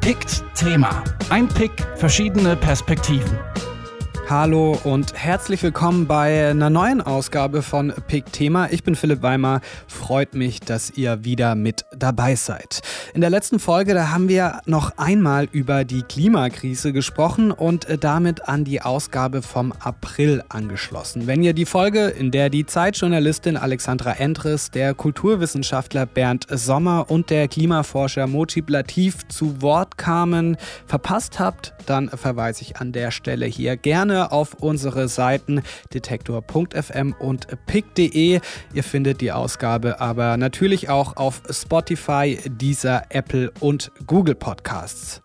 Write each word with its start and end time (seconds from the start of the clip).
Pickt 0.00 0.42
Thema. 0.54 1.04
Ein 1.30 1.48
Pick, 1.48 1.70
verschiedene 1.96 2.56
Perspektiven. 2.56 3.38
Hallo 4.28 4.78
und 4.84 5.14
herzlich 5.14 5.62
willkommen 5.62 6.06
bei 6.06 6.50
einer 6.50 6.68
neuen 6.68 7.00
Ausgabe 7.00 7.62
von 7.62 7.92
Pick 8.08 8.30
Thema. 8.32 8.68
Ich 8.70 8.82
bin 8.82 8.94
Philipp 8.94 9.22
Weimer. 9.22 9.60
Freut 9.86 10.34
mich, 10.34 10.60
dass 10.60 10.90
ihr 10.90 11.24
wieder 11.24 11.54
mit 11.54 11.86
dabei 11.98 12.34
seid. 12.34 12.80
In 13.14 13.20
der 13.20 13.30
letzten 13.30 13.58
Folge, 13.58 13.94
da 13.94 14.10
haben 14.10 14.28
wir 14.28 14.60
noch 14.66 14.96
einmal 14.96 15.48
über 15.52 15.84
die 15.84 16.02
Klimakrise 16.02 16.92
gesprochen 16.92 17.50
und 17.50 17.86
damit 18.00 18.48
an 18.48 18.64
die 18.64 18.82
Ausgabe 18.82 19.42
vom 19.42 19.72
April 19.80 20.42
angeschlossen. 20.48 21.26
Wenn 21.26 21.42
ihr 21.42 21.52
die 21.52 21.66
Folge, 21.66 22.06
in 22.06 22.30
der 22.30 22.50
die 22.50 22.66
Zeitjournalistin 22.66 23.56
Alexandra 23.56 24.12
Endres, 24.12 24.70
der 24.70 24.94
Kulturwissenschaftler 24.94 26.06
Bernd 26.06 26.46
Sommer 26.50 27.10
und 27.10 27.30
der 27.30 27.48
Klimaforscher 27.48 28.26
Mojib 28.26 28.70
Latif 28.70 29.26
zu 29.28 29.60
Wort 29.62 29.98
kamen, 29.98 30.56
verpasst 30.86 31.38
habt, 31.38 31.74
dann 31.86 32.08
verweise 32.08 32.62
ich 32.62 32.76
an 32.76 32.92
der 32.92 33.10
Stelle 33.10 33.46
hier 33.46 33.76
gerne 33.76 34.32
auf 34.32 34.54
unsere 34.54 35.08
Seiten 35.08 35.62
detektor.fm 35.92 37.14
und 37.18 37.46
pick.de. 37.66 38.40
Ihr 38.74 38.84
findet 38.84 39.20
die 39.20 39.32
Ausgabe 39.32 40.00
aber 40.00 40.36
natürlich 40.36 40.88
auch 40.88 41.16
auf 41.16 41.42
Spotify, 41.50 41.87
Deezer, 41.96 43.04
Apple 43.10 43.50
und 43.60 43.90
Google 44.06 44.34
Podcasts. 44.34 45.22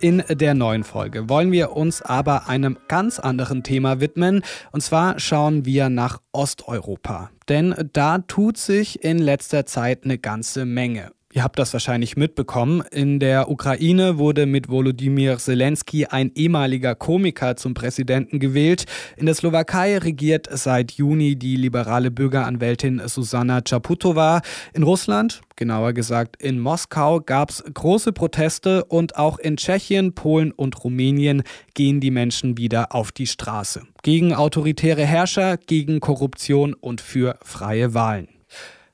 In 0.00 0.22
der 0.30 0.54
neuen 0.54 0.84
Folge 0.84 1.28
wollen 1.28 1.50
wir 1.50 1.72
uns 1.72 2.02
aber 2.02 2.48
einem 2.48 2.78
ganz 2.86 3.18
anderen 3.18 3.64
Thema 3.64 4.00
widmen. 4.00 4.42
Und 4.70 4.80
zwar 4.80 5.18
schauen 5.18 5.64
wir 5.64 5.88
nach 5.88 6.20
Osteuropa. 6.32 7.30
Denn 7.48 7.74
da 7.92 8.18
tut 8.18 8.58
sich 8.58 9.02
in 9.02 9.18
letzter 9.18 9.66
Zeit 9.66 10.04
eine 10.04 10.18
ganze 10.18 10.64
Menge. 10.64 11.10
Ihr 11.30 11.44
habt 11.44 11.58
das 11.58 11.74
wahrscheinlich 11.74 12.16
mitbekommen. 12.16 12.82
In 12.90 13.20
der 13.20 13.50
Ukraine 13.50 14.16
wurde 14.16 14.46
mit 14.46 14.70
Volodymyr 14.70 15.36
Zelensky 15.36 16.06
ein 16.06 16.32
ehemaliger 16.34 16.94
Komiker 16.94 17.54
zum 17.56 17.74
Präsidenten 17.74 18.38
gewählt. 18.38 18.86
In 19.18 19.26
der 19.26 19.34
Slowakei 19.34 19.98
regiert 19.98 20.48
seit 20.50 20.92
Juni 20.92 21.36
die 21.36 21.56
liberale 21.56 22.10
Bürgeranwältin 22.10 23.02
Susanna 23.04 23.60
Czaputova. 23.60 24.40
In 24.72 24.84
Russland, 24.84 25.42
genauer 25.56 25.92
gesagt 25.92 26.42
in 26.42 26.60
Moskau, 26.60 27.20
gab 27.20 27.50
es 27.50 27.62
große 27.74 28.12
Proteste 28.12 28.86
und 28.86 29.16
auch 29.16 29.38
in 29.38 29.58
Tschechien, 29.58 30.14
Polen 30.14 30.50
und 30.50 30.82
Rumänien 30.82 31.42
gehen 31.74 32.00
die 32.00 32.10
Menschen 32.10 32.56
wieder 32.56 32.94
auf 32.94 33.12
die 33.12 33.26
Straße. 33.26 33.82
Gegen 34.02 34.32
autoritäre 34.32 35.04
Herrscher, 35.04 35.58
gegen 35.58 36.00
Korruption 36.00 36.72
und 36.72 37.02
für 37.02 37.38
freie 37.42 37.92
Wahlen. 37.92 38.28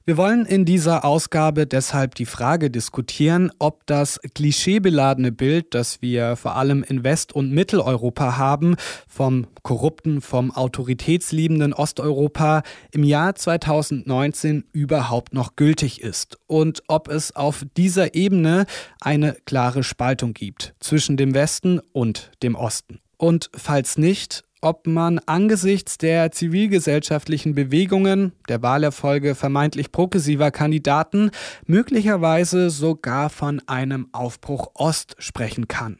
Wir 0.06 0.19
wollen 0.19 0.44
in 0.44 0.66
dieser 0.66 1.02
Ausgabe 1.02 1.66
deshalb 1.66 2.14
die 2.14 2.27
Frage 2.27 2.70
diskutieren, 2.70 3.50
ob 3.58 3.86
das 3.86 4.20
klischeebeladene 4.34 5.33
Bild, 5.33 5.72
das 5.72 6.02
wir 6.02 6.36
vor 6.36 6.56
allem 6.56 6.83
in 6.83 7.05
West- 7.05 7.33
und 7.33 7.52
Mitteleuropa 7.52 8.36
haben, 8.36 8.77
vom 9.08 9.47
korrupten, 9.62 10.20
vom 10.20 10.50
autoritätsliebenden 10.50 11.72
Osteuropa 11.72 12.64
im 12.92 13.02
Jahr 13.02 13.34
2019 13.34 14.64
überhaupt 14.72 15.32
noch 15.32 15.56
gültig 15.56 16.02
ist 16.02 16.36
und 16.47 16.82
ob 16.86 17.08
es 17.08 17.34
auf 17.34 17.64
dieser 17.75 18.14
Ebene 18.14 18.66
eine 19.00 19.38
klare 19.47 19.82
Spaltung 19.82 20.34
gibt 20.34 20.75
zwischen 20.80 21.16
dem 21.16 21.32
Westen 21.32 21.80
und 21.92 22.30
dem 22.42 22.56
Osten. 22.56 23.00
Und 23.16 23.48
falls 23.56 23.97
nicht, 23.97 24.44
ob 24.65 24.87
man 24.87 25.19
angesichts 25.27 25.98
der 25.98 26.33
zivilgesellschaftlichen 26.33 27.55
Bewegungen, 27.55 28.33
der 28.48 28.62
Wahlerfolge 28.62 29.34
vermeintlich 29.34 29.93
progressiver 29.93 30.51
Kandidaten 30.51 31.31
möglicherweise 31.67 32.71
sogar 32.71 33.29
von 33.29 33.61
einem 33.67 34.09
Aufbruch 34.12 34.71
Ost 34.75 35.17
sprechen 35.19 35.69
kann. 35.69 35.98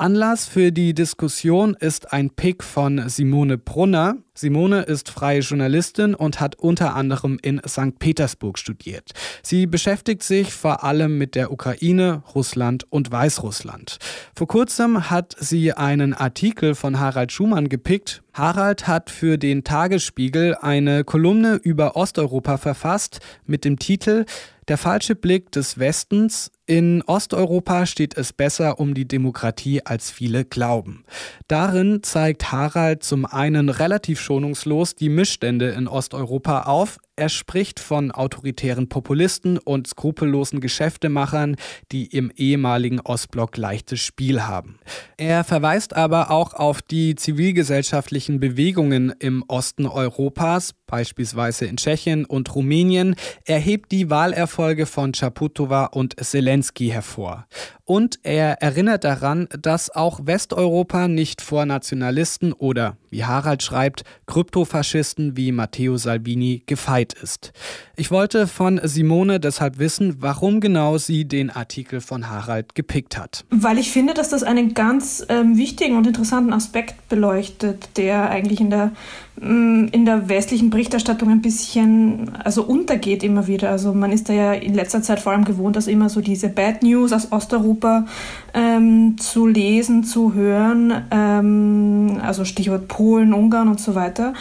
Anlass 0.00 0.46
für 0.46 0.70
die 0.70 0.94
Diskussion 0.94 1.74
ist 1.74 2.12
ein 2.12 2.30
Pick 2.30 2.62
von 2.62 3.08
Simone 3.08 3.58
Brunner. 3.58 4.18
Simone 4.32 4.82
ist 4.82 5.10
freie 5.10 5.40
Journalistin 5.40 6.14
und 6.14 6.38
hat 6.38 6.54
unter 6.54 6.94
anderem 6.94 7.36
in 7.42 7.60
St. 7.66 7.98
Petersburg 7.98 8.60
studiert. 8.60 9.10
Sie 9.42 9.66
beschäftigt 9.66 10.22
sich 10.22 10.52
vor 10.52 10.84
allem 10.84 11.18
mit 11.18 11.34
der 11.34 11.50
Ukraine, 11.50 12.22
Russland 12.32 12.86
und 12.90 13.10
Weißrussland. 13.10 13.98
Vor 14.36 14.46
kurzem 14.46 15.10
hat 15.10 15.34
sie 15.40 15.72
einen 15.72 16.14
Artikel 16.14 16.76
von 16.76 17.00
Harald 17.00 17.32
Schumann 17.32 17.68
gepickt. 17.68 18.22
Harald 18.34 18.86
hat 18.86 19.10
für 19.10 19.36
den 19.36 19.64
Tagesspiegel 19.64 20.54
eine 20.60 21.02
Kolumne 21.02 21.56
über 21.56 21.96
Osteuropa 21.96 22.56
verfasst 22.56 23.18
mit 23.46 23.64
dem 23.64 23.80
Titel 23.80 24.26
der 24.68 24.78
falsche 24.78 25.14
Blick 25.14 25.50
des 25.50 25.78
Westens. 25.78 26.50
In 26.66 27.02
Osteuropa 27.02 27.86
steht 27.86 28.16
es 28.16 28.32
besser 28.32 28.78
um 28.78 28.94
die 28.94 29.08
Demokratie, 29.08 29.84
als 29.84 30.10
viele 30.10 30.44
glauben. 30.44 31.04
Darin 31.48 32.02
zeigt 32.02 32.52
Harald 32.52 33.02
zum 33.02 33.24
einen 33.24 33.70
relativ 33.70 34.20
schonungslos 34.20 34.94
die 34.94 35.08
Missstände 35.08 35.70
in 35.70 35.88
Osteuropa 35.88 36.62
auf. 36.62 36.98
Er 37.18 37.30
spricht 37.30 37.80
von 37.80 38.12
autoritären 38.12 38.88
Populisten 38.88 39.58
und 39.58 39.88
skrupellosen 39.88 40.60
Geschäftemachern, 40.60 41.56
die 41.90 42.06
im 42.06 42.30
ehemaligen 42.36 43.00
Ostblock 43.00 43.56
leichtes 43.56 43.98
Spiel 43.98 44.42
haben. 44.42 44.78
Er 45.16 45.42
verweist 45.42 45.96
aber 45.96 46.30
auch 46.30 46.54
auf 46.54 46.80
die 46.80 47.16
zivilgesellschaftlichen 47.16 48.38
Bewegungen 48.38 49.12
im 49.18 49.44
Osten 49.48 49.86
Europas, 49.86 50.74
beispielsweise 50.86 51.66
in 51.66 51.76
Tschechien 51.76 52.24
und 52.24 52.54
Rumänien. 52.54 53.16
Er 53.44 53.58
hebt 53.58 53.90
die 53.90 54.10
Wahlerfolge 54.10 54.86
von 54.86 55.10
Chaputova 55.10 55.86
und 55.86 56.14
Zelensky 56.24 56.90
hervor. 56.90 57.48
Und 57.84 58.20
er 58.22 58.60
erinnert 58.62 59.04
daran, 59.04 59.48
dass 59.58 59.90
auch 59.90 60.20
Westeuropa 60.26 61.08
nicht 61.08 61.40
vor 61.40 61.64
Nationalisten 61.64 62.52
oder, 62.52 62.96
wie 63.10 63.24
Harald 63.24 63.62
schreibt, 63.62 64.04
Kryptofaschisten 64.26 65.36
wie 65.36 65.52
Matteo 65.52 65.96
Salvini 65.96 66.62
gefeit 66.66 67.07
ist. 67.14 67.52
Ich 67.96 68.10
wollte 68.10 68.46
von 68.46 68.80
Simone 68.84 69.40
deshalb 69.40 69.78
wissen, 69.78 70.16
warum 70.20 70.60
genau 70.60 70.98
sie 70.98 71.24
den 71.24 71.50
Artikel 71.50 72.00
von 72.00 72.28
Harald 72.28 72.74
gepickt 72.74 73.18
hat. 73.18 73.44
Weil 73.50 73.78
ich 73.78 73.90
finde, 73.90 74.14
dass 74.14 74.28
das 74.28 74.42
einen 74.42 74.74
ganz 74.74 75.24
ähm, 75.28 75.56
wichtigen 75.56 75.96
und 75.96 76.06
interessanten 76.06 76.52
Aspekt 76.52 77.08
beleuchtet, 77.08 77.88
der 77.96 78.30
eigentlich 78.30 78.60
in 78.60 78.70
der 78.70 78.92
mm, 79.40 79.88
in 79.92 80.04
der 80.04 80.28
westlichen 80.28 80.70
Berichterstattung 80.70 81.30
ein 81.30 81.42
bisschen 81.42 82.36
also 82.36 82.62
untergeht 82.62 83.22
immer 83.22 83.46
wieder. 83.46 83.70
Also 83.70 83.94
man 83.94 84.12
ist 84.12 84.28
da 84.28 84.32
ja 84.32 84.52
in 84.52 84.74
letzter 84.74 85.02
Zeit 85.02 85.20
vor 85.20 85.32
allem 85.32 85.44
gewohnt, 85.44 85.76
dass 85.76 85.86
immer 85.86 86.08
so 86.08 86.20
diese 86.20 86.48
Bad 86.48 86.82
News 86.82 87.12
aus 87.12 87.32
Osteuropa 87.32 87.78
Europa 87.78 88.06
ähm, 88.54 89.16
zu 89.18 89.46
lesen, 89.46 90.04
zu 90.04 90.34
hören, 90.34 91.02
ähm, 91.10 92.20
also 92.22 92.44
Stichwort 92.44 92.88
Polen, 92.88 93.32
Ungarn 93.32 93.68
und 93.68 93.80
so 93.80 93.94
weiter. 93.94 94.32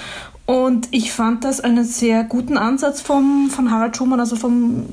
Und 0.48 0.88
ich 0.92 1.12
fand 1.12 1.44
das 1.44 1.60
einen 1.60 1.84
sehr 1.84 2.24
guten 2.24 2.58
Ansatz 2.58 3.02
vom, 3.02 3.50
von 3.50 3.70
Harald 3.70 3.98
Schumann, 3.98 4.22
also 4.22 4.38
vom, 4.38 4.86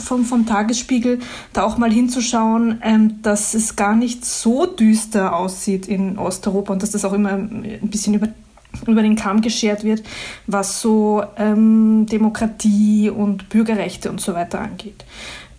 vom, 0.00 0.24
vom 0.24 0.46
Tagesspiegel, 0.46 1.20
da 1.52 1.62
auch 1.62 1.78
mal 1.78 1.92
hinzuschauen, 1.92 2.80
ähm, 2.82 3.22
dass 3.22 3.54
es 3.54 3.76
gar 3.76 3.94
nicht 3.94 4.24
so 4.24 4.66
düster 4.66 5.36
aussieht 5.36 5.86
in 5.86 6.18
Osteuropa 6.18 6.72
und 6.72 6.82
dass 6.82 6.90
das 6.90 7.04
auch 7.04 7.12
immer 7.12 7.34
ein 7.34 7.78
bisschen 7.84 8.14
über, 8.14 8.26
über 8.88 9.02
den 9.02 9.14
Kamm 9.14 9.42
geschert 9.42 9.84
wird, 9.84 10.02
was 10.48 10.80
so 10.80 11.22
ähm, 11.36 12.06
Demokratie 12.10 13.10
und 13.10 13.48
Bürgerrechte 13.50 14.10
und 14.10 14.20
so 14.20 14.34
weiter 14.34 14.60
angeht. 14.60 15.04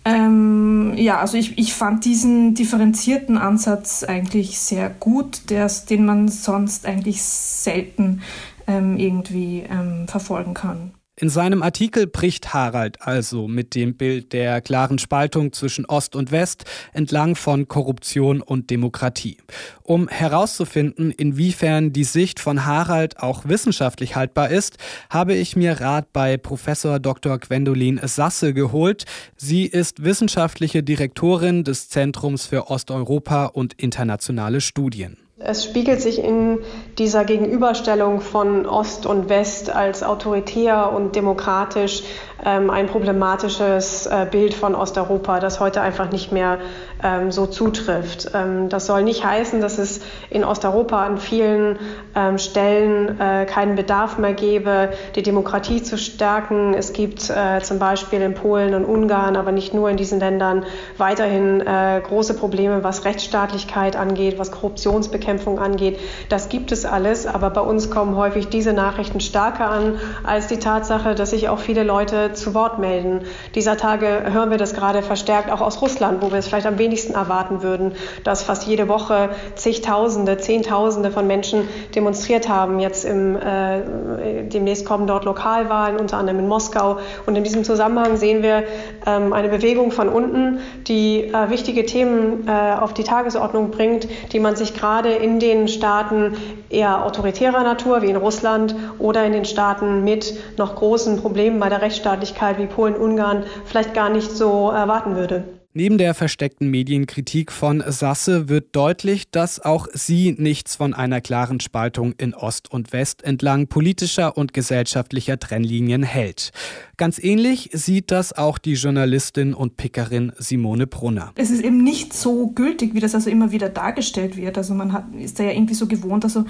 Ähm, 0.04 0.92
ja, 0.94 1.20
also 1.20 1.38
ich, 1.38 1.56
ich 1.56 1.72
fand 1.72 2.04
diesen 2.04 2.54
differenzierten 2.54 3.38
Ansatz 3.38 4.04
eigentlich 4.04 4.58
sehr 4.58 4.90
gut, 4.90 5.48
der, 5.48 5.70
den 5.88 6.04
man 6.04 6.28
sonst 6.28 6.84
eigentlich 6.84 7.22
selten 7.22 8.20
ähm, 8.66 8.96
irgendwie 8.96 9.64
ähm, 9.68 10.08
verfolgen 10.08 10.54
kann. 10.54 10.92
In 11.18 11.30
seinem 11.30 11.62
Artikel 11.62 12.06
bricht 12.06 12.52
Harald 12.52 13.00
also 13.00 13.48
mit 13.48 13.74
dem 13.74 13.96
Bild 13.96 14.34
der 14.34 14.60
klaren 14.60 14.98
Spaltung 14.98 15.54
zwischen 15.54 15.86
Ost 15.86 16.14
und 16.14 16.30
West 16.30 16.66
entlang 16.92 17.36
von 17.36 17.68
Korruption 17.68 18.42
und 18.42 18.68
Demokratie. 18.68 19.38
Um 19.82 20.08
herauszufinden, 20.08 21.10
inwiefern 21.10 21.94
die 21.94 22.04
Sicht 22.04 22.38
von 22.38 22.66
Harald 22.66 23.18
auch 23.18 23.46
wissenschaftlich 23.46 24.14
haltbar 24.14 24.50
ist, 24.50 24.76
habe 25.08 25.32
ich 25.32 25.56
mir 25.56 25.80
Rat 25.80 26.12
bei 26.12 26.36
Professor 26.36 26.98
Dr. 26.98 27.38
Gwendolin 27.38 27.98
Sasse 28.02 28.52
geholt. 28.52 29.06
Sie 29.38 29.64
ist 29.64 30.04
wissenschaftliche 30.04 30.82
Direktorin 30.82 31.64
des 31.64 31.88
Zentrums 31.88 32.44
für 32.44 32.68
Osteuropa 32.68 33.46
und 33.46 33.72
internationale 33.72 34.60
Studien. 34.60 35.16
Es 35.38 35.64
spiegelt 35.64 36.00
sich 36.00 36.18
in 36.18 36.60
dieser 36.96 37.26
Gegenüberstellung 37.26 38.22
von 38.22 38.64
Ost 38.64 39.04
und 39.04 39.28
West 39.28 39.68
als 39.68 40.02
autoritär 40.02 40.90
und 40.94 41.14
demokratisch 41.14 42.04
ähm, 42.42 42.70
ein 42.70 42.86
problematisches 42.86 44.06
äh, 44.06 44.26
Bild 44.30 44.54
von 44.54 44.74
Osteuropa, 44.74 45.38
das 45.38 45.60
heute 45.60 45.82
einfach 45.82 46.10
nicht 46.10 46.32
mehr 46.32 46.56
ähm, 47.02 47.30
so 47.30 47.46
zutrifft. 47.46 48.30
Ähm, 48.34 48.68
das 48.68 48.86
soll 48.86 49.02
nicht 49.02 49.24
heißen, 49.24 49.60
dass 49.60 49.78
es 49.78 50.00
in 50.30 50.44
Osteuropa 50.44 51.04
an 51.04 51.18
vielen 51.18 51.78
ähm, 52.14 52.38
Stellen 52.38 53.20
äh, 53.20 53.46
keinen 53.46 53.74
Bedarf 53.74 54.18
mehr 54.18 54.32
gäbe, 54.32 54.90
die 55.14 55.22
Demokratie 55.22 55.82
zu 55.82 55.98
stärken. 55.98 56.74
Es 56.74 56.92
gibt 56.92 57.30
äh, 57.30 57.60
zum 57.62 57.78
Beispiel 57.78 58.22
in 58.22 58.34
Polen 58.34 58.74
und 58.74 58.84
Ungarn, 58.84 59.36
aber 59.36 59.52
nicht 59.52 59.74
nur 59.74 59.90
in 59.90 59.96
diesen 59.96 60.20
Ländern, 60.20 60.64
weiterhin 60.96 61.60
äh, 61.60 62.00
große 62.02 62.34
Probleme, 62.34 62.82
was 62.82 63.04
Rechtsstaatlichkeit 63.04 63.96
angeht, 63.96 64.38
was 64.38 64.50
Korruptionsbekämpfung 64.50 65.58
angeht. 65.58 65.98
Das 66.28 66.48
gibt 66.48 66.72
es 66.72 66.84
alles, 66.84 67.26
aber 67.26 67.50
bei 67.50 67.60
uns 67.60 67.90
kommen 67.90 68.16
häufig 68.16 68.48
diese 68.48 68.72
Nachrichten 68.72 69.20
stärker 69.20 69.70
an 69.70 69.98
als 70.24 70.46
die 70.46 70.58
Tatsache, 70.58 71.14
dass 71.14 71.30
sich 71.30 71.48
auch 71.48 71.58
viele 71.58 71.82
Leute 71.82 72.32
zu 72.32 72.54
Wort 72.54 72.78
melden. 72.78 73.20
Dieser 73.54 73.76
Tage 73.76 74.22
hören 74.32 74.50
wir 74.50 74.58
das 74.58 74.74
gerade 74.74 75.02
verstärkt 75.02 75.50
auch 75.50 75.60
aus 75.60 75.82
Russland, 75.82 76.22
wo 76.22 76.30
wir 76.30 76.38
es 76.38 76.48
vielleicht 76.48 76.66
am 76.66 76.78
wenigsten 76.78 76.85
erwarten 77.14 77.62
würden, 77.62 77.92
dass 78.24 78.42
fast 78.42 78.66
jede 78.66 78.88
Woche 78.88 79.30
zigtausende, 79.54 80.38
zehntausende 80.38 81.10
von 81.10 81.26
Menschen 81.26 81.68
demonstriert 81.94 82.48
haben. 82.48 82.80
Jetzt 82.80 83.04
im, 83.04 83.36
äh, 83.36 84.44
demnächst 84.44 84.86
kommen 84.86 85.06
dort 85.06 85.24
Lokalwahlen, 85.24 85.96
unter 85.98 86.18
anderem 86.18 86.40
in 86.40 86.48
Moskau. 86.48 86.98
Und 87.26 87.36
in 87.36 87.44
diesem 87.44 87.64
Zusammenhang 87.64 88.16
sehen 88.16 88.42
wir 88.42 88.64
ähm, 89.06 89.32
eine 89.32 89.48
Bewegung 89.48 89.90
von 89.90 90.08
unten, 90.08 90.60
die 90.86 91.24
äh, 91.24 91.50
wichtige 91.50 91.86
Themen 91.86 92.46
äh, 92.46 92.76
auf 92.80 92.94
die 92.94 93.04
Tagesordnung 93.04 93.70
bringt, 93.70 94.08
die 94.32 94.40
man 94.40 94.56
sich 94.56 94.74
gerade 94.74 95.12
in 95.12 95.38
den 95.38 95.68
Staaten 95.68 96.36
eher 96.70 97.04
autoritärer 97.04 97.62
Natur 97.62 98.02
wie 98.02 98.10
in 98.10 98.16
Russland 98.16 98.74
oder 98.98 99.24
in 99.24 99.32
den 99.32 99.44
Staaten 99.44 100.04
mit 100.04 100.34
noch 100.58 100.76
großen 100.76 101.20
Problemen 101.20 101.60
bei 101.60 101.68
der 101.68 101.82
Rechtsstaatlichkeit 101.82 102.58
wie 102.58 102.66
Polen, 102.66 102.94
Ungarn 102.94 103.44
vielleicht 103.64 103.94
gar 103.94 104.08
nicht 104.08 104.30
so 104.30 104.70
erwarten 104.70 105.16
würde. 105.16 105.55
Neben 105.78 105.98
der 105.98 106.14
versteckten 106.14 106.70
Medienkritik 106.70 107.52
von 107.52 107.84
Sasse 107.86 108.48
wird 108.48 108.74
deutlich, 108.74 109.30
dass 109.30 109.60
auch 109.60 109.88
sie 109.92 110.34
nichts 110.38 110.74
von 110.74 110.94
einer 110.94 111.20
klaren 111.20 111.60
Spaltung 111.60 112.14
in 112.16 112.32
Ost 112.32 112.70
und 112.70 112.94
West 112.94 113.22
entlang 113.22 113.66
politischer 113.66 114.38
und 114.38 114.54
gesellschaftlicher 114.54 115.38
Trennlinien 115.38 116.02
hält. 116.02 116.52
Ganz 116.98 117.22
ähnlich 117.22 117.68
sieht 117.74 118.10
das 118.10 118.32
auch 118.32 118.56
die 118.56 118.72
Journalistin 118.72 119.52
und 119.52 119.76
Pickerin 119.76 120.32
Simone 120.38 120.86
Brunner. 120.86 121.32
Es 121.34 121.50
ist 121.50 121.62
eben 121.62 121.82
nicht 121.82 122.14
so 122.14 122.46
gültig, 122.46 122.94
wie 122.94 123.00
das 123.00 123.14
also 123.14 123.28
immer 123.28 123.52
wieder 123.52 123.68
dargestellt 123.68 124.38
wird. 124.38 124.56
Also 124.56 124.72
man 124.72 124.94
hat, 124.94 125.04
ist 125.14 125.38
da 125.38 125.44
ja 125.44 125.50
irgendwie 125.50 125.74
so 125.74 125.88
gewohnt, 125.88 126.24
also 126.24 126.40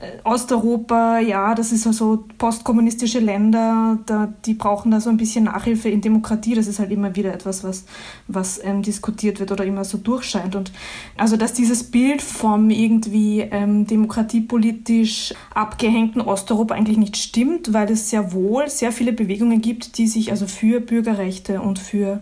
äh, 0.00 0.18
Osteuropa, 0.22 1.18
ja, 1.18 1.56
das 1.56 1.72
ist 1.72 1.88
also 1.88 2.24
postkommunistische 2.38 3.18
Länder, 3.18 3.98
da, 4.06 4.32
die 4.44 4.54
brauchen 4.54 4.92
da 4.92 5.00
so 5.00 5.10
ein 5.10 5.16
bisschen 5.16 5.46
Nachhilfe 5.46 5.88
in 5.88 6.02
Demokratie. 6.02 6.54
Das 6.54 6.68
ist 6.68 6.78
halt 6.78 6.92
immer 6.92 7.16
wieder 7.16 7.34
etwas, 7.34 7.64
was, 7.64 7.84
was 8.28 8.62
ähm, 8.62 8.82
diskutiert 8.82 9.40
wird 9.40 9.50
oder 9.50 9.64
immer 9.64 9.82
so 9.82 9.98
durchscheint. 9.98 10.54
Und 10.54 10.70
also, 11.16 11.36
dass 11.36 11.52
dieses 11.52 11.82
Bild 11.82 12.22
vom 12.22 12.70
irgendwie 12.70 13.40
ähm, 13.40 13.88
demokratiepolitisch 13.88 15.34
abgehängten 15.52 16.20
Osteuropa 16.20 16.74
eigentlich 16.74 16.98
nicht 16.98 17.16
stimmt, 17.16 17.72
weil 17.72 17.90
es 17.90 18.10
sehr 18.10 18.32
wohl 18.32 18.68
sehr 18.68 18.92
viele 18.92 19.12
Bewegungen 19.12 19.60
gibt, 19.60 19.95
die 19.98 20.06
sich 20.06 20.30
also 20.30 20.46
für 20.46 20.80
Bürgerrechte 20.80 21.60
und 21.60 21.78
für 21.78 22.20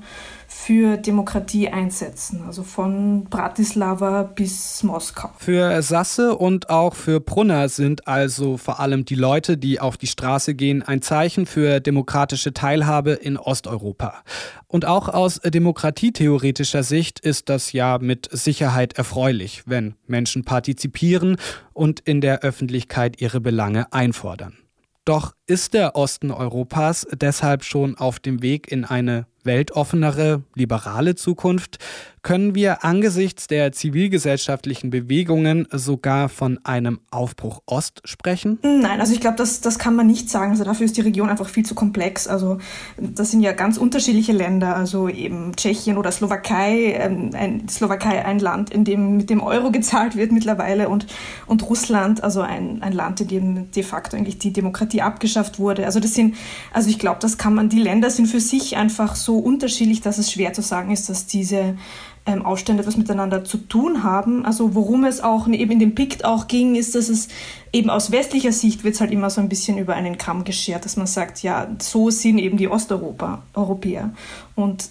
für 0.54 0.96
Demokratie 0.96 1.68
einsetzen, 1.68 2.44
also 2.46 2.62
von 2.62 3.24
Bratislava 3.24 4.22
bis 4.22 4.82
Moskau. 4.82 5.30
Für 5.36 5.82
Sasse 5.82 6.36
und 6.36 6.70
auch 6.70 6.94
für 6.94 7.20
Brunner 7.20 7.68
sind 7.68 8.06
also 8.06 8.56
vor 8.56 8.80
allem 8.80 9.04
die 9.04 9.16
Leute, 9.16 9.58
die 9.58 9.80
auf 9.80 9.96
die 9.96 10.06
Straße 10.06 10.54
gehen, 10.54 10.82
ein 10.82 11.02
Zeichen 11.02 11.46
für 11.46 11.80
demokratische 11.80 12.54
Teilhabe 12.54 13.12
in 13.12 13.36
Osteuropa. 13.36 14.22
Und 14.68 14.86
auch 14.86 15.08
aus 15.08 15.40
demokratietheoretischer 15.44 16.82
Sicht 16.82 17.20
ist 17.20 17.48
das 17.48 17.72
ja 17.72 17.98
mit 17.98 18.28
Sicherheit 18.30 18.94
erfreulich, 18.96 19.64
wenn 19.66 19.96
Menschen 20.06 20.44
partizipieren 20.44 21.36
und 21.72 22.00
in 22.00 22.20
der 22.20 22.40
Öffentlichkeit 22.40 23.20
ihre 23.20 23.40
Belange 23.40 23.92
einfordern. 23.92 24.63
Doch 25.04 25.34
ist 25.46 25.74
der 25.74 25.96
Osten 25.96 26.30
Europas 26.30 27.06
deshalb 27.12 27.62
schon 27.64 27.98
auf 27.98 28.20
dem 28.20 28.40
Weg 28.40 28.72
in 28.72 28.86
eine 28.86 29.26
weltoffenere, 29.42 30.42
liberale 30.54 31.14
Zukunft, 31.14 31.78
können 32.24 32.54
wir 32.54 32.84
angesichts 32.84 33.46
der 33.46 33.70
zivilgesellschaftlichen 33.72 34.88
Bewegungen 34.88 35.68
sogar 35.70 36.30
von 36.30 36.58
einem 36.64 37.00
Aufbruch 37.10 37.60
Ost 37.66 38.00
sprechen? 38.04 38.58
Nein, 38.62 39.00
also 39.00 39.12
ich 39.12 39.20
glaube, 39.20 39.36
das, 39.36 39.60
das 39.60 39.78
kann 39.78 39.94
man 39.94 40.06
nicht 40.06 40.30
sagen. 40.30 40.52
Also 40.52 40.64
dafür 40.64 40.86
ist 40.86 40.96
die 40.96 41.02
Region 41.02 41.28
einfach 41.28 41.50
viel 41.50 41.66
zu 41.66 41.74
komplex. 41.74 42.26
Also 42.26 42.58
das 42.96 43.30
sind 43.30 43.42
ja 43.42 43.52
ganz 43.52 43.76
unterschiedliche 43.76 44.32
Länder, 44.32 44.74
also 44.74 45.06
eben 45.08 45.54
Tschechien 45.54 45.98
oder 45.98 46.10
Slowakei, 46.10 46.94
ähm, 46.94 47.30
ein, 47.34 47.68
Slowakei 47.68 48.24
ein 48.24 48.38
Land, 48.38 48.70
in 48.70 48.84
dem 48.84 49.18
mit 49.18 49.28
dem 49.28 49.42
Euro 49.42 49.70
gezahlt 49.70 50.16
wird 50.16 50.32
mittlerweile 50.32 50.88
und, 50.88 51.06
und 51.46 51.68
Russland, 51.68 52.24
also 52.24 52.40
ein, 52.40 52.82
ein 52.82 52.94
Land, 52.94 53.20
in 53.20 53.28
dem 53.28 53.70
de 53.70 53.82
facto 53.82 54.16
eigentlich 54.16 54.38
die 54.38 54.52
Demokratie 54.52 55.02
abgeschafft 55.02 55.58
wurde. 55.58 55.84
Also 55.84 56.00
das 56.00 56.14
sind, 56.14 56.36
also 56.72 56.88
ich 56.88 56.98
glaube, 56.98 57.18
das 57.20 57.36
kann 57.36 57.54
man, 57.54 57.68
die 57.68 57.80
Länder 57.80 58.08
sind 58.08 58.28
für 58.28 58.40
sich 58.40 58.78
einfach 58.78 59.14
so 59.14 59.36
unterschiedlich, 59.36 60.00
dass 60.00 60.16
es 60.16 60.32
schwer 60.32 60.54
zu 60.54 60.62
sagen 60.62 60.90
ist, 60.90 61.10
dass 61.10 61.26
diese 61.26 61.76
ähm, 62.26 62.44
Aufstände 62.44 62.82
etwas 62.82 62.96
miteinander 62.96 63.44
zu 63.44 63.58
tun 63.58 64.02
haben. 64.02 64.44
Also 64.46 64.74
worum 64.74 65.04
es 65.04 65.20
auch 65.20 65.46
eben 65.48 65.72
in 65.72 65.78
dem 65.78 65.94
Pikt 65.94 66.24
auch 66.24 66.48
ging, 66.48 66.74
ist, 66.74 66.94
dass 66.94 67.08
es 67.08 67.28
eben 67.72 67.90
aus 67.90 68.10
westlicher 68.10 68.52
Sicht 68.52 68.84
wird 68.84 68.94
es 68.94 69.00
halt 69.00 69.10
immer 69.10 69.30
so 69.30 69.40
ein 69.40 69.48
bisschen 69.48 69.78
über 69.78 69.94
einen 69.94 70.16
Kamm 70.16 70.44
geschert, 70.44 70.84
dass 70.84 70.96
man 70.96 71.06
sagt, 71.06 71.42
ja, 71.42 71.68
so 71.80 72.10
sind 72.10 72.38
eben 72.38 72.56
die 72.56 72.68
Osteuropa-Europäer. 72.68 74.14
Und 74.54 74.90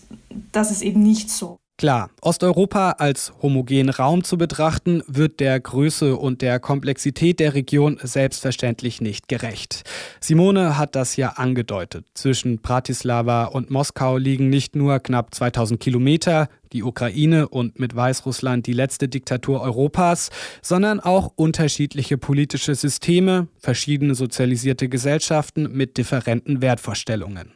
das 0.51 0.71
ist 0.71 0.81
eben 0.81 1.01
nicht 1.01 1.29
so. 1.29 1.57
Klar, 1.83 2.11
Osteuropa 2.21 2.91
als 2.91 3.33
homogenen 3.41 3.89
Raum 3.89 4.23
zu 4.23 4.37
betrachten, 4.37 5.03
wird 5.05 5.41
der 5.41 5.59
Größe 5.59 6.15
und 6.15 6.41
der 6.41 6.61
Komplexität 6.61 7.41
der 7.41 7.55
Region 7.55 7.99
selbstverständlich 8.01 9.01
nicht 9.01 9.27
gerecht. 9.27 9.83
Simone 10.21 10.77
hat 10.77 10.95
das 10.95 11.17
ja 11.17 11.31
angedeutet. 11.31 12.05
Zwischen 12.13 12.59
Bratislava 12.59 13.43
und 13.43 13.69
Moskau 13.69 14.15
liegen 14.15 14.49
nicht 14.49 14.77
nur 14.77 15.01
knapp 15.01 15.35
2000 15.35 15.77
Kilometer, 15.77 16.47
die 16.71 16.83
Ukraine 16.83 17.49
und 17.49 17.79
mit 17.79 17.93
Weißrussland 17.93 18.65
die 18.65 18.71
letzte 18.71 19.09
Diktatur 19.09 19.59
Europas, 19.59 20.29
sondern 20.61 21.01
auch 21.01 21.33
unterschiedliche 21.35 22.17
politische 22.17 22.75
Systeme, 22.75 23.49
verschiedene 23.59 24.15
sozialisierte 24.15 24.87
Gesellschaften 24.87 25.69
mit 25.73 25.97
differenten 25.97 26.61
Wertvorstellungen. 26.61 27.51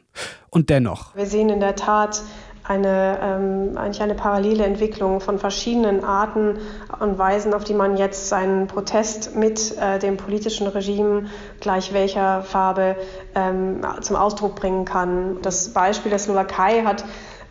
Und 0.49 0.69
dennoch. 0.69 1.15
Wir 1.15 1.27
sehen 1.27 1.49
in 1.49 1.59
der 1.59 1.75
Tat 1.75 2.21
eine, 2.67 3.19
ähm, 3.21 3.77
eigentlich 3.77 4.01
eine 4.01 4.15
parallele 4.15 4.65
Entwicklung 4.65 5.21
von 5.21 5.39
verschiedenen 5.39 6.03
Arten 6.03 6.59
und 6.99 7.17
Weisen, 7.17 7.53
auf 7.53 7.63
die 7.63 7.73
man 7.73 7.97
jetzt 7.97 8.29
seinen 8.29 8.67
Protest 8.67 9.35
mit 9.35 9.77
äh, 9.77 9.99
dem 9.99 10.17
politischen 10.17 10.67
Regime 10.67 11.27
gleich 11.61 11.93
welcher 11.93 12.41
Farbe 12.41 12.95
ähm, 13.35 13.81
zum 14.01 14.15
Ausdruck 14.15 14.55
bringen 14.55 14.85
kann. 14.85 15.37
Das 15.41 15.69
Beispiel 15.69 16.09
der 16.09 16.19
Slowakei 16.19 16.83
hat 16.83 17.05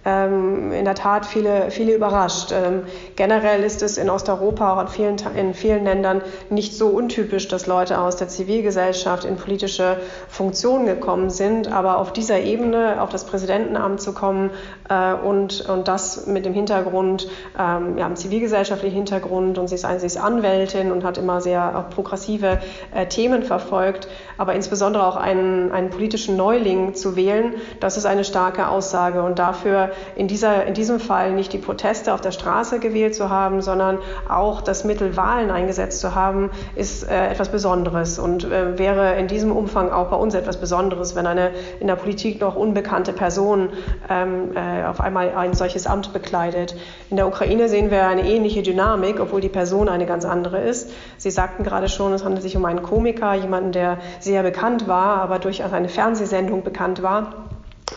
ähm, 0.06 0.72
in 0.72 0.84
der 0.84 0.94
Tat 0.94 1.27
viele, 1.27 1.70
viele 1.70 1.93
überrascht. 1.93 2.53
Ähm, 2.53 2.84
generell 3.17 3.65
ist 3.65 3.82
es 3.82 3.98
in 3.98 4.08
Osteuropa, 4.08 4.75
auch 4.75 4.81
in 4.81 4.89
vielen, 4.89 5.17
in 5.36 5.53
vielen 5.53 5.84
Ländern, 5.84 6.22
nicht 6.48 6.75
so 6.75 6.89
untypisch, 6.89 7.48
dass 7.48 7.67
Leute 7.67 8.01
aus 8.01 8.17
der 8.17 8.29
Zivilgesellschaft 8.29 9.25
in 9.25 9.36
politische 9.36 9.96
Funktionen 10.29 10.86
gekommen 10.86 11.29
sind. 11.29 11.72
Aber 11.72 11.98
auf 11.98 12.13
dieser 12.13 12.39
Ebene, 12.39 13.03
auf 13.03 13.10
das 13.10 13.25
Präsidentenamt 13.25 14.01
zu 14.01 14.15
kommen 14.15 14.51
äh, 14.89 15.13
und, 15.15 15.69
und 15.69 15.89
das 15.89 16.27
mit 16.27 16.46
dem 16.46 16.55
Hintergrund, 16.55 17.29
ähm, 17.58 17.98
ja, 17.98 18.06
im 18.06 18.15
zivilgesellschaftlichen 18.15 18.96
Hintergrund 18.96 19.58
und 19.58 19.67
sie 19.67 19.75
ist, 19.75 19.86
sie 19.98 20.06
ist 20.06 20.19
Anwältin 20.19 20.93
und 20.93 21.03
hat 21.03 21.19
immer 21.19 21.41
sehr 21.41 21.77
auch 21.77 21.91
progressive 21.93 22.60
äh, 22.94 23.06
Themen 23.06 23.43
verfolgt, 23.43 24.06
aber 24.39 24.55
insbesondere 24.55 25.05
auch 25.05 25.17
einen, 25.17 25.72
einen 25.72 25.91
politischen 25.91 26.36
Neuling 26.36 26.94
zu 26.94 27.17
wählen, 27.17 27.55
das 27.81 27.96
ist 27.96 28.06
eine 28.06 28.22
starke 28.22 28.69
Aussage. 28.69 29.22
Und 29.22 29.41
dafür 29.41 29.91
in, 30.15 30.29
dieser, 30.29 30.65
in 30.67 30.74
diesem 30.74 31.00
Fall 31.00 31.32
nicht 31.32 31.53
die 31.53 31.58
Proteste 31.58 32.12
auf 32.15 32.20
der 32.20 32.32
Straße 32.32 32.79
gewählt 32.79 33.15
zu 33.15 33.31
haben, 33.31 33.62
sondern 33.62 33.98
auch 34.29 34.60
das 34.60 34.84
Mittel 34.84 35.17
Wahlen 35.17 35.50
eingesetzt 35.50 36.00
zu 36.00 36.15
haben, 36.15 36.50
ist 36.74 37.08
äh, 37.08 37.29
etwas 37.29 37.50
Besonderes 37.50 38.19
und 38.19 38.44
äh, 38.44 38.79
wäre 38.79 39.17
in 39.17 39.26
diesem 39.29 39.53
Umfang 39.53 39.91
auch 39.91 40.08
bei 40.08 40.17
uns 40.17 40.34
etwas 40.34 40.58
Besonderes, 40.58 41.15
wenn 41.15 41.26
eine 41.26 41.50
in 41.81 41.86
der 41.86 41.96
Politik 41.96 42.41
noch 42.41 42.56
unbekannte 42.56 43.12
Person 43.12 43.70
ähm, 44.08 44.56
äh, 44.56 44.84
auf 44.84 45.00
einmal 45.00 45.34
ein 45.34 45.55
solches 45.55 45.86
Amt 45.86 46.12
bekleidet. 46.12 46.76
In 47.10 47.17
der 47.17 47.26
Ukraine 47.26 47.69
sehen 47.69 47.91
wir 47.91 48.06
eine 48.06 48.29
ähnliche 48.29 48.62
Dynamik, 48.62 49.20
obwohl 49.20 49.41
die 49.41 49.48
Person 49.48 49.88
eine 49.88 50.06
ganz 50.06 50.24
andere 50.24 50.60
ist. 50.60 50.91
Sie 51.17 51.31
sagten 51.31 51.65
gerade 51.65 51.88
schon, 51.88 52.12
es 52.12 52.24
handelt 52.24 52.43
sich 52.43 52.56
um 52.56 52.65
einen 52.65 52.82
Komiker, 52.82 53.34
jemanden, 53.34 53.72
der 53.72 53.98
sehr 54.20 54.43
bekannt 54.43 54.88
war, 54.88 55.19
aber 55.22 55.38
durchaus 55.38 55.72
eine 55.72 55.88
Fernsehsendung 55.88 56.62
bekannt 56.62 57.03
war 57.03 57.46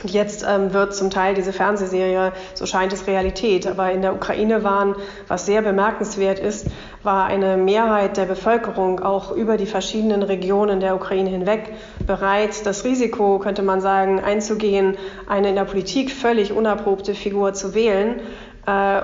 Und 0.01 0.11
jetzt 0.11 0.45
ähm, 0.47 0.71
wird 0.71 0.95
zum 0.95 1.09
Teil 1.09 1.33
diese 1.33 1.51
Fernsehserie, 1.51 2.31
so 2.53 2.65
scheint 2.67 2.93
es, 2.93 3.07
Realität. 3.07 3.65
Aber 3.65 3.91
in 3.91 4.01
der 4.01 4.13
Ukraine 4.13 4.63
waren, 4.63 4.95
was 5.27 5.47
sehr 5.47 5.63
bemerkenswert 5.63 6.39
ist, 6.39 6.67
war 7.01 7.25
eine 7.25 7.57
Mehrheit 7.57 8.15
der 8.15 8.25
Bevölkerung 8.25 8.99
auch 8.99 9.31
über 9.31 9.57
die 9.57 9.65
verschiedenen 9.65 10.21
Regionen 10.21 10.79
der 10.79 10.95
Ukraine 10.95 11.29
hinweg 11.29 11.73
bereit, 12.05 12.65
das 12.65 12.85
Risiko, 12.85 13.39
könnte 13.39 13.63
man 13.63 13.81
sagen, 13.81 14.19
einzugehen, 14.19 14.95
eine 15.27 15.49
in 15.49 15.55
der 15.55 15.65
Politik 15.65 16.11
völlig 16.11 16.53
unerprobte 16.53 17.15
Figur 17.15 17.53
zu 17.53 17.73
wählen 17.73 18.19
äh, 18.19 18.23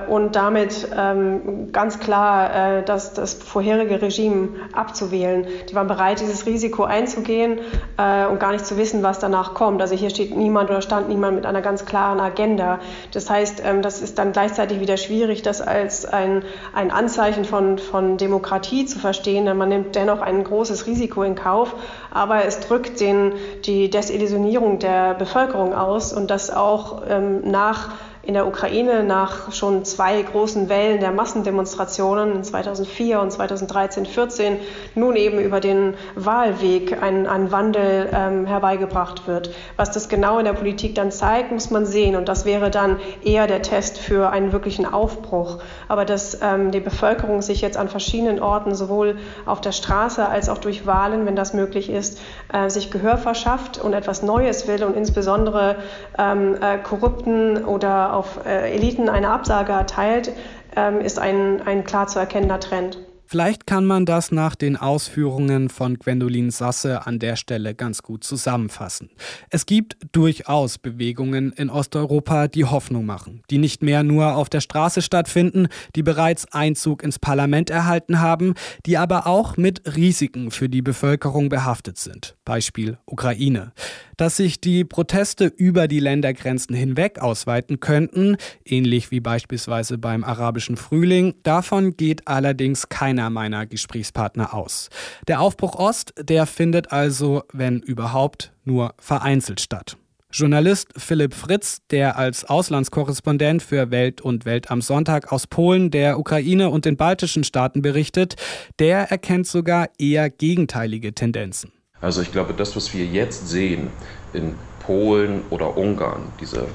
und 0.10 0.36
damit 0.36 0.88
ähm, 0.96 1.72
ganz 1.72 2.00
klar 2.00 2.80
äh, 2.80 2.84
das, 2.84 3.14
das 3.14 3.34
vorherige 3.34 4.02
Regime 4.02 4.50
abzuwählen. 4.74 5.46
Die 5.70 5.76
waren 5.76 5.88
bereit, 5.88 6.20
dieses 6.20 6.46
Risiko 6.46 6.84
einzugehen 6.84 7.60
äh, 7.98 8.26
und 8.26 8.40
gar 8.40 8.52
nicht 8.52 8.66
zu 8.66 8.78
wissen, 8.78 9.04
was 9.04 9.20
danach 9.20 9.54
kommt. 9.54 9.82
Also 9.82 9.96
hier 9.96 10.10
steht 10.10 10.36
niemand 10.36 10.70
oder 10.70 10.82
stand 10.82 11.10
niemand 11.10 11.36
mit 11.36 11.46
einer 11.46 11.62
ganz 11.62 11.86
klaren 11.86 12.20
Agenda. 12.20 12.80
Das 13.12 13.30
heißt, 13.30 13.62
ähm, 13.66 13.82
das 13.82 14.02
ist 14.02 14.18
dann 14.18 14.32
gleichzeitig 14.32 14.80
wieder 14.80 14.98
schwierig, 14.98 15.42
das 15.42 15.62
als 15.62 16.06
ein, 16.06 16.44
ein 16.74 16.92
Anzeichen 16.92 17.46
von, 17.46 17.78
von 17.78 18.18
Demokratie 18.18 18.86
zu 18.86 19.00
verstehen, 19.00 19.46
denn 19.46 19.58
man 19.58 19.70
nimmt 19.70 19.96
dennoch 19.96 20.22
ein 20.22 20.44
großes 20.44 20.88
Risiko 20.88 21.24
in 21.24 21.36
Kauf, 21.36 21.76
aber 22.12 22.46
es 22.46 22.60
drückt 22.60 23.00
den, 23.00 23.34
die 23.66 23.90
Desillusionierung 23.90 24.80
der 24.80 25.14
Bevölkerung 25.14 25.74
aus 25.74 26.14
und 26.14 26.30
das 26.30 26.52
auch 26.52 27.04
ähm, 27.08 27.42
nach 27.50 27.90
in 28.26 28.34
der 28.34 28.48
Ukraine 28.48 29.04
nach 29.04 29.52
schon 29.52 29.86
zwei 29.86 30.22
großen 30.22 30.68
Wellen 30.68 31.00
der 31.00 31.12
Massendemonstrationen 31.12 32.36
in 32.38 32.44
2004 32.44 33.20
und 33.20 33.32
2013, 33.32 34.06
14 34.06 34.58
nun 34.96 35.16
eben 35.16 35.40
über 35.40 35.60
den 35.60 35.94
Wahlweg 36.16 37.02
ein, 37.02 37.28
ein 37.28 37.52
Wandel 37.52 38.10
ähm, 38.12 38.48
herbeigebracht 38.48 39.28
wird. 39.28 39.52
Was 39.78 39.92
das 39.92 40.10
genau 40.10 40.40
in 40.40 40.46
der 40.46 40.54
Politik 40.54 40.96
dann 40.96 41.12
zeigt, 41.12 41.52
muss 41.52 41.70
man 41.70 41.86
sehen 41.86 42.16
und 42.16 42.28
das 42.28 42.46
wäre 42.46 42.72
dann 42.72 43.00
eher 43.24 43.46
der 43.46 43.62
Test 43.62 44.00
für 44.00 44.32
einen 44.32 44.52
wirklichen 44.52 44.92
Aufbruch. 44.92 45.60
Aber 45.88 46.04
dass 46.04 46.40
ähm, 46.42 46.72
die 46.72 46.80
Bevölkerung 46.80 47.44
sich 47.44 47.62
jetzt 47.62 47.78
an 47.78 47.90
verschiedenen 47.90 48.42
Orten 48.42 48.74
sowohl 48.74 49.18
auf 49.46 49.62
der 49.62 49.72
Straße 49.72 50.28
als 50.28 50.50
auch 50.50 50.58
durch 50.58 50.88
Wahlen, 50.88 51.28
wenn 51.28 51.36
das 51.36 51.54
möglich 51.54 51.92
ist, 51.92 52.20
äh, 52.52 52.70
sich 52.70 52.90
Gehör 52.90 53.18
verschafft 53.18 53.78
und 53.78 53.94
etwas 53.94 54.24
Neues 54.24 54.68
will 54.68 54.84
und 54.84 54.98
insbesondere 54.98 55.76
ähm, 56.18 56.56
äh, 56.60 56.80
korrupten 56.80 57.64
oder 57.66 58.15
auf 58.16 58.46
äh, 58.46 58.74
Eliten 58.74 59.10
eine 59.10 59.30
Absage 59.30 59.74
erteilt, 59.74 60.32
ähm, 60.76 61.02
ist 61.02 61.20
ein, 61.20 61.62
ein 61.62 61.84
klar 61.84 62.08
zu 62.08 62.20
erkennender 62.20 62.60
Trend. 62.60 62.98
Vielleicht 63.28 63.66
kann 63.66 63.86
man 63.86 64.06
das 64.06 64.32
nach 64.32 64.56
den 64.56 64.78
Ausführungen 64.78 65.70
von 65.70 65.98
Gwendolin 65.98 66.52
Sasse 66.52 67.08
an 67.08 67.18
der 67.18 67.36
Stelle 67.36 67.74
ganz 67.74 68.04
gut 68.04 68.24
zusammenfassen. 68.24 69.10
Es 69.50 69.66
gibt 69.66 69.98
durchaus 70.12 70.78
Bewegungen 70.78 71.52
in 71.52 71.72
Osteuropa, 71.72 72.48
die 72.48 72.66
Hoffnung 72.66 73.06
machen, 73.06 73.42
die 73.50 73.58
nicht 73.58 73.82
mehr 73.82 74.04
nur 74.04 74.36
auf 74.36 74.48
der 74.48 74.62
Straße 74.62 75.02
stattfinden, 75.02 75.68
die 75.96 76.04
bereits 76.04 76.54
Einzug 76.54 77.02
ins 77.02 77.18
Parlament 77.18 77.72
erhalten 77.72 78.22
haben, 78.22 78.54
die 78.86 78.98
aber 78.98 79.26
auch 79.26 79.58
mit 79.58 79.96
Risiken 79.96 80.52
für 80.52 80.70
die 80.70 80.84
Bevölkerung 80.84 81.50
behaftet 81.50 81.98
sind. 81.98 82.36
Beispiel 82.46 83.00
Ukraine. 83.06 83.74
Dass 84.18 84.38
sich 84.38 84.62
die 84.62 84.84
Proteste 84.84 85.46
über 85.46 85.88
die 85.88 86.00
Ländergrenzen 86.00 86.76
hinweg 86.76 87.20
ausweiten 87.20 87.80
könnten, 87.80 88.38
ähnlich 88.66 89.12
wie 89.12 89.20
beispielsweise 89.20 89.98
beim 89.98 90.24
arabischen 90.24 90.78
Frühling, 90.78 91.36
davon 91.44 91.98
geht 91.98 92.28
allerdings 92.28 92.90
keiner 92.90 93.30
meiner 93.30 93.66
Gesprächspartner 93.66 94.54
aus. 94.54 94.90
Der 95.28 95.42
Aufbruch 95.42 95.76
Ost, 95.76 96.14
der 96.22 96.46
findet 96.46 96.92
also, 96.92 97.44
wenn 97.52 97.80
überhaupt, 97.80 98.52
nur 98.64 98.94
vereinzelt 99.00 99.62
statt. 99.62 99.98
Journalist 100.36 100.90
Philipp 100.98 101.34
Fritz, 101.34 101.82
der 101.92 102.18
als 102.18 102.44
Auslandskorrespondent 102.44 103.64
für 103.64 103.90
Welt 103.90 104.20
und 104.20 104.44
Welt 104.44 104.70
am 104.70 104.82
Sonntag 104.82 105.32
aus 105.32 105.48
Polen, 105.48 105.92
der 105.92 106.20
Ukraine 106.20 106.70
und 106.70 106.84
den 106.84 106.98
baltischen 106.98 107.46
Staaten 107.46 107.82
berichtet, 107.82 108.36
der 108.80 109.12
erkennt 109.12 109.48
sogar 109.48 109.88
eher 109.98 110.30
gegenteilige 110.30 111.16
Tendenzen. 111.16 111.72
Also 112.02 112.22
ich 112.22 112.32
glaube, 112.32 112.54
das, 112.54 112.76
was 112.76 112.94
wir 112.94 113.06
jetzt 113.06 113.48
sehen 113.48 113.90
in 114.34 114.56
Polen 114.80 115.42
oder 115.50 115.78
Ungarn, 115.78 116.34
diese 116.40 116.68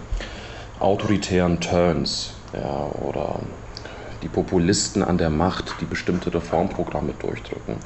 autoritären 0.80 1.60
Turns 1.60 2.34
ja, 2.52 2.86
oder 2.86 3.40
die 4.22 4.28
Populisten 4.28 5.02
an 5.02 5.18
der 5.18 5.30
Macht, 5.30 5.80
die 5.80 5.84
bestimmte 5.84 6.32
Reformprogramme 6.34 7.14
durchdrücken, 7.18 7.76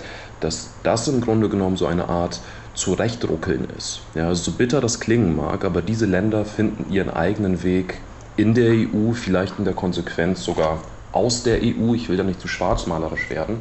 dass 0.41 0.71
das 0.83 1.07
im 1.09 1.21
Grunde 1.21 1.49
genommen 1.49 1.77
so 1.77 1.87
eine 1.87 2.09
Art 2.09 2.41
Zurechtruckeln 2.75 3.65
ist. 3.77 4.01
Ja, 4.15 4.35
so 4.35 4.53
bitter 4.53 4.81
das 4.81 4.99
klingen 4.99 5.37
mag, 5.37 5.65
aber 5.65 5.81
diese 5.81 6.07
Länder 6.07 6.45
finden 6.45 6.91
ihren 6.91 7.11
eigenen 7.11 7.63
Weg 7.63 8.01
in 8.37 8.55
der 8.55 8.73
EU, 8.73 9.13
vielleicht 9.13 9.59
in 9.59 9.65
der 9.65 9.75
Konsequenz 9.75 10.43
sogar 10.43 10.83
aus 11.13 11.45
der 11.45 11.61
EU. 11.63 11.95
Ich 11.95 12.09
will 12.09 12.17
da 12.17 12.25
nicht 12.25 12.41
zu 12.41 12.49
schwarzmalerisch 12.49 13.31
werden, 13.31 13.59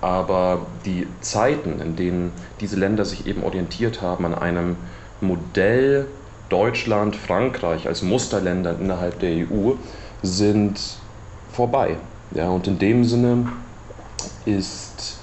aber 0.00 0.66
die 0.84 1.06
Zeiten, 1.20 1.80
in 1.80 1.96
denen 1.96 2.32
diese 2.60 2.76
Länder 2.76 3.04
sich 3.04 3.26
eben 3.26 3.42
orientiert 3.42 4.00
haben 4.00 4.24
an 4.24 4.34
einem 4.34 4.76
Modell 5.20 6.08
Deutschland, 6.48 7.16
Frankreich 7.16 7.86
als 7.86 8.02
Musterländer 8.02 8.78
innerhalb 8.78 9.18
der 9.18 9.48
EU, 9.50 9.74
sind 10.22 10.80
vorbei. 11.50 11.98
Ja, 12.30 12.48
und 12.48 12.66
in 12.66 12.78
dem 12.78 13.04
Sinne 13.04 13.46
ist 14.44 15.20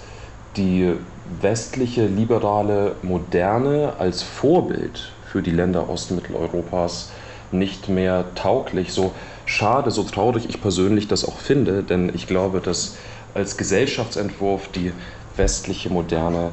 die 0.56 0.94
westliche 1.26 2.06
liberale 2.08 2.98
Moderne 3.02 3.94
als 3.98 4.24
Vorbild 4.24 5.14
für 5.26 5.42
die 5.42 5.52
Länder 5.52 5.90
Ostmitteleuropas 5.90 7.12
nicht 7.52 7.90
mehr 7.90 8.34
tauglich. 8.36 8.94
So 8.94 9.14
schade, 9.46 9.92
so 9.92 10.04
traurig 10.04 10.48
ich 10.50 10.62
persönlich 10.62 11.08
das 11.08 11.26
auch 11.26 11.40
finde, 11.40 11.84
denn 11.84 12.12
ich 12.14 12.28
glaube, 12.28 12.62
dass 12.62 12.98
als 13.36 13.58
Gesellschaftsentwurf 13.58 14.70
die 14.70 14.92
westliche 15.36 15.90
Moderne 15.90 16.52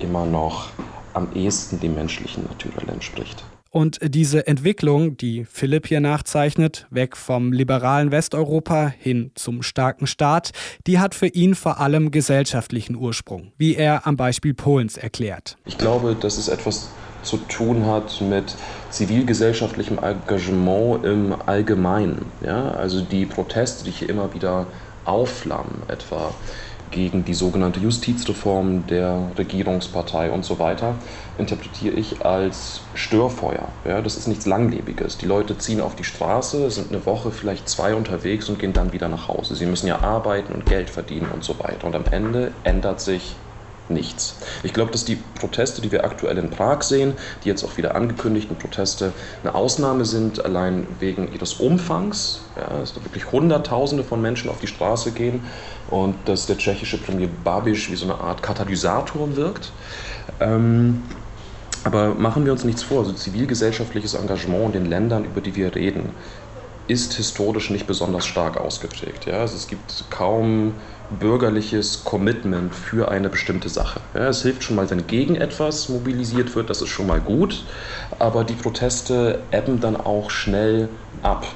immer 0.00 0.26
noch 0.26 0.70
am 1.12 1.28
ehesten 1.34 1.78
dem 1.78 1.94
menschlichen 1.94 2.44
Naturell 2.44 2.88
entspricht. 2.88 3.44
Und 3.70 4.00
diese 4.02 4.46
Entwicklung, 4.46 5.16
die 5.16 5.46
Philipp 5.46 5.86
hier 5.86 6.00
nachzeichnet, 6.00 6.86
weg 6.90 7.16
vom 7.16 7.52
liberalen 7.52 8.10
Westeuropa 8.10 8.92
hin 8.98 9.30
zum 9.34 9.62
starken 9.62 10.06
Staat, 10.06 10.52
die 10.86 10.98
hat 10.98 11.14
für 11.14 11.28
ihn 11.28 11.54
vor 11.54 11.80
allem 11.80 12.10
gesellschaftlichen 12.10 12.96
Ursprung, 12.96 13.52
wie 13.56 13.74
er 13.74 14.06
am 14.06 14.18
Beispiel 14.18 14.52
Polens 14.52 14.98
erklärt. 14.98 15.56
Ich 15.64 15.78
glaube, 15.78 16.14
dass 16.14 16.36
es 16.36 16.48
etwas 16.48 16.90
zu 17.22 17.38
tun 17.38 17.86
hat 17.86 18.20
mit 18.20 18.54
zivilgesellschaftlichem 18.90 19.98
Engagement 19.98 21.04
im 21.04 21.34
Allgemeinen. 21.46 22.32
Ja? 22.44 22.72
Also 22.72 23.00
die 23.00 23.26
Proteste, 23.26 23.84
die 23.84 23.90
hier 23.90 24.08
immer 24.08 24.34
wieder 24.34 24.66
aufflammen, 25.04 25.82
etwa 25.88 26.32
gegen 26.92 27.24
die 27.24 27.34
sogenannte 27.34 27.80
Justizreform 27.80 28.86
der 28.86 29.30
Regierungspartei 29.36 30.30
und 30.30 30.44
so 30.44 30.58
weiter, 30.58 30.94
interpretiere 31.38 31.96
ich 31.96 32.24
als 32.24 32.82
Störfeuer. 32.94 33.68
Ja, 33.84 34.00
das 34.02 34.16
ist 34.16 34.28
nichts 34.28 34.46
Langlebiges. 34.46 35.18
Die 35.18 35.26
Leute 35.26 35.58
ziehen 35.58 35.80
auf 35.80 35.96
die 35.96 36.04
Straße, 36.04 36.70
sind 36.70 36.92
eine 36.92 37.04
Woche, 37.06 37.32
vielleicht 37.32 37.68
zwei 37.68 37.94
unterwegs 37.94 38.48
und 38.48 38.58
gehen 38.58 38.74
dann 38.74 38.92
wieder 38.92 39.08
nach 39.08 39.26
Hause. 39.26 39.56
Sie 39.56 39.66
müssen 39.66 39.86
ja 39.86 40.00
arbeiten 40.00 40.52
und 40.52 40.66
Geld 40.66 40.90
verdienen 40.90 41.30
und 41.32 41.42
so 41.42 41.58
weiter. 41.58 41.86
Und 41.86 41.96
am 41.96 42.04
Ende 42.10 42.52
ändert 42.62 43.00
sich 43.00 43.36
nichts. 43.92 44.36
Ich 44.62 44.72
glaube, 44.72 44.90
dass 44.90 45.04
die 45.04 45.16
Proteste, 45.16 45.82
die 45.82 45.92
wir 45.92 46.04
aktuell 46.04 46.38
in 46.38 46.50
Prag 46.50 46.82
sehen, 46.82 47.14
die 47.44 47.48
jetzt 47.48 47.64
auch 47.64 47.76
wieder 47.76 47.94
angekündigten 47.94 48.56
Proteste, 48.56 49.12
eine 49.42 49.54
Ausnahme 49.54 50.04
sind, 50.04 50.44
allein 50.44 50.86
wegen 51.00 51.32
ihres 51.32 51.54
Umfangs. 51.54 52.42
Ja, 52.56 52.78
dass 52.78 52.94
da 52.94 53.04
wirklich 53.04 53.32
Hunderttausende 53.32 54.04
von 54.04 54.20
Menschen 54.20 54.50
auf 54.50 54.58
die 54.58 54.66
Straße 54.66 55.12
gehen 55.12 55.40
und 55.90 56.16
dass 56.26 56.46
der 56.46 56.58
tschechische 56.58 56.98
Premier 56.98 57.28
Babiš 57.44 57.90
wie 57.90 57.96
so 57.96 58.04
eine 58.04 58.18
Art 58.18 58.42
Katalysator 58.42 59.36
wirkt. 59.36 59.72
Ähm, 60.40 61.02
aber 61.84 62.14
machen 62.14 62.44
wir 62.44 62.52
uns 62.52 62.64
nichts 62.64 62.82
vor, 62.82 63.00
also 63.00 63.12
zivilgesellschaftliches 63.12 64.14
Engagement 64.14 64.74
in 64.74 64.84
den 64.84 64.86
Ländern, 64.86 65.24
über 65.24 65.40
die 65.40 65.56
wir 65.56 65.74
reden, 65.74 66.10
ist 66.86 67.14
historisch 67.14 67.70
nicht 67.70 67.86
besonders 67.86 68.26
stark 68.26 68.56
ausgeprägt. 68.56 69.26
Ja? 69.26 69.40
Also 69.40 69.56
es 69.56 69.66
gibt 69.66 70.04
kaum 70.10 70.74
bürgerliches 71.18 72.04
Commitment 72.04 72.74
für 72.74 73.10
eine 73.10 73.28
bestimmte 73.28 73.68
Sache. 73.68 74.00
Ja, 74.14 74.28
es 74.28 74.42
hilft 74.42 74.64
schon 74.64 74.76
mal, 74.76 74.90
wenn 74.90 75.06
gegen 75.06 75.36
etwas 75.36 75.88
mobilisiert 75.88 76.54
wird, 76.54 76.70
das 76.70 76.82
ist 76.82 76.88
schon 76.88 77.06
mal 77.06 77.20
gut, 77.20 77.64
aber 78.18 78.44
die 78.44 78.54
Proteste 78.54 79.42
ebben 79.50 79.80
dann 79.80 79.96
auch 79.96 80.30
schnell 80.30 80.88
ab. 81.22 81.46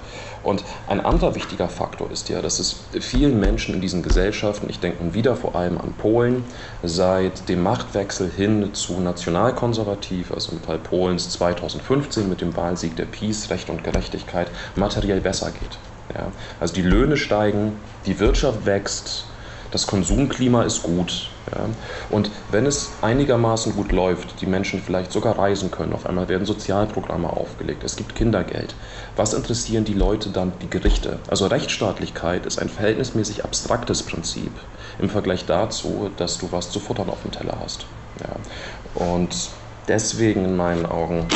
Und 0.42 0.62
ein 0.86 1.00
anderer 1.00 1.34
wichtiger 1.34 1.68
Faktor 1.68 2.08
ist 2.12 2.28
ja, 2.28 2.40
dass 2.40 2.60
es 2.60 2.84
vielen 3.00 3.40
Menschen 3.40 3.74
in 3.74 3.80
diesen 3.80 4.04
Gesellschaften, 4.04 4.70
ich 4.70 4.78
denke 4.78 5.12
wieder 5.12 5.34
vor 5.34 5.56
allem 5.56 5.76
an 5.76 5.94
Polen, 5.94 6.44
seit 6.84 7.48
dem 7.48 7.64
Machtwechsel 7.64 8.30
hin 8.30 8.72
zu 8.72 9.00
nationalkonservativ, 9.00 10.30
also 10.30 10.52
im 10.52 10.60
Fall 10.60 10.78
Polens 10.78 11.30
2015 11.30 12.28
mit 12.28 12.42
dem 12.42 12.56
Wahlsieg 12.56 12.94
der 12.94 13.06
Peace, 13.06 13.50
Recht 13.50 13.70
und 13.70 13.82
Gerechtigkeit, 13.82 14.48
materiell 14.76 15.20
besser 15.20 15.50
geht. 15.50 15.78
Ja, 16.14 16.30
also 16.60 16.74
die 16.74 16.82
Löhne 16.82 17.16
steigen, 17.16 17.80
die 18.06 18.20
Wirtschaft 18.20 18.66
wächst, 18.66 19.26
das 19.70 19.86
Konsumklima 19.86 20.62
ist 20.62 20.82
gut. 20.82 21.30
Ja? 21.50 21.66
Und 22.10 22.30
wenn 22.50 22.66
es 22.66 22.90
einigermaßen 23.02 23.74
gut 23.74 23.92
läuft, 23.92 24.40
die 24.40 24.46
Menschen 24.46 24.82
vielleicht 24.82 25.12
sogar 25.12 25.38
reisen 25.38 25.70
können, 25.70 25.92
auf 25.92 26.06
einmal 26.06 26.28
werden 26.28 26.46
Sozialprogramme 26.46 27.30
aufgelegt, 27.30 27.84
es 27.84 27.96
gibt 27.96 28.14
Kindergeld. 28.14 28.74
Was 29.16 29.34
interessieren 29.34 29.84
die 29.84 29.94
Leute 29.94 30.30
dann 30.30 30.52
die 30.62 30.70
Gerichte? 30.70 31.18
Also 31.28 31.46
Rechtsstaatlichkeit 31.46 32.46
ist 32.46 32.58
ein 32.58 32.68
verhältnismäßig 32.68 33.44
abstraktes 33.44 34.02
Prinzip 34.02 34.52
im 34.98 35.10
Vergleich 35.10 35.44
dazu, 35.46 36.10
dass 36.16 36.38
du 36.38 36.52
was 36.52 36.70
zu 36.70 36.80
futtern 36.80 37.10
auf 37.10 37.22
dem 37.22 37.32
Teller 37.32 37.58
hast. 37.62 37.86
Ja? 38.20 39.04
Und 39.06 39.50
deswegen 39.88 40.44
in 40.44 40.56
meinen 40.56 40.86
Augen 40.86 41.26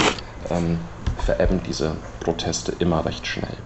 ähm, 0.51 0.79
verebben 1.25 1.61
diese 1.67 1.97
Proteste 2.21 2.73
immer 2.79 3.05
recht 3.05 3.27
schnell. 3.27 3.57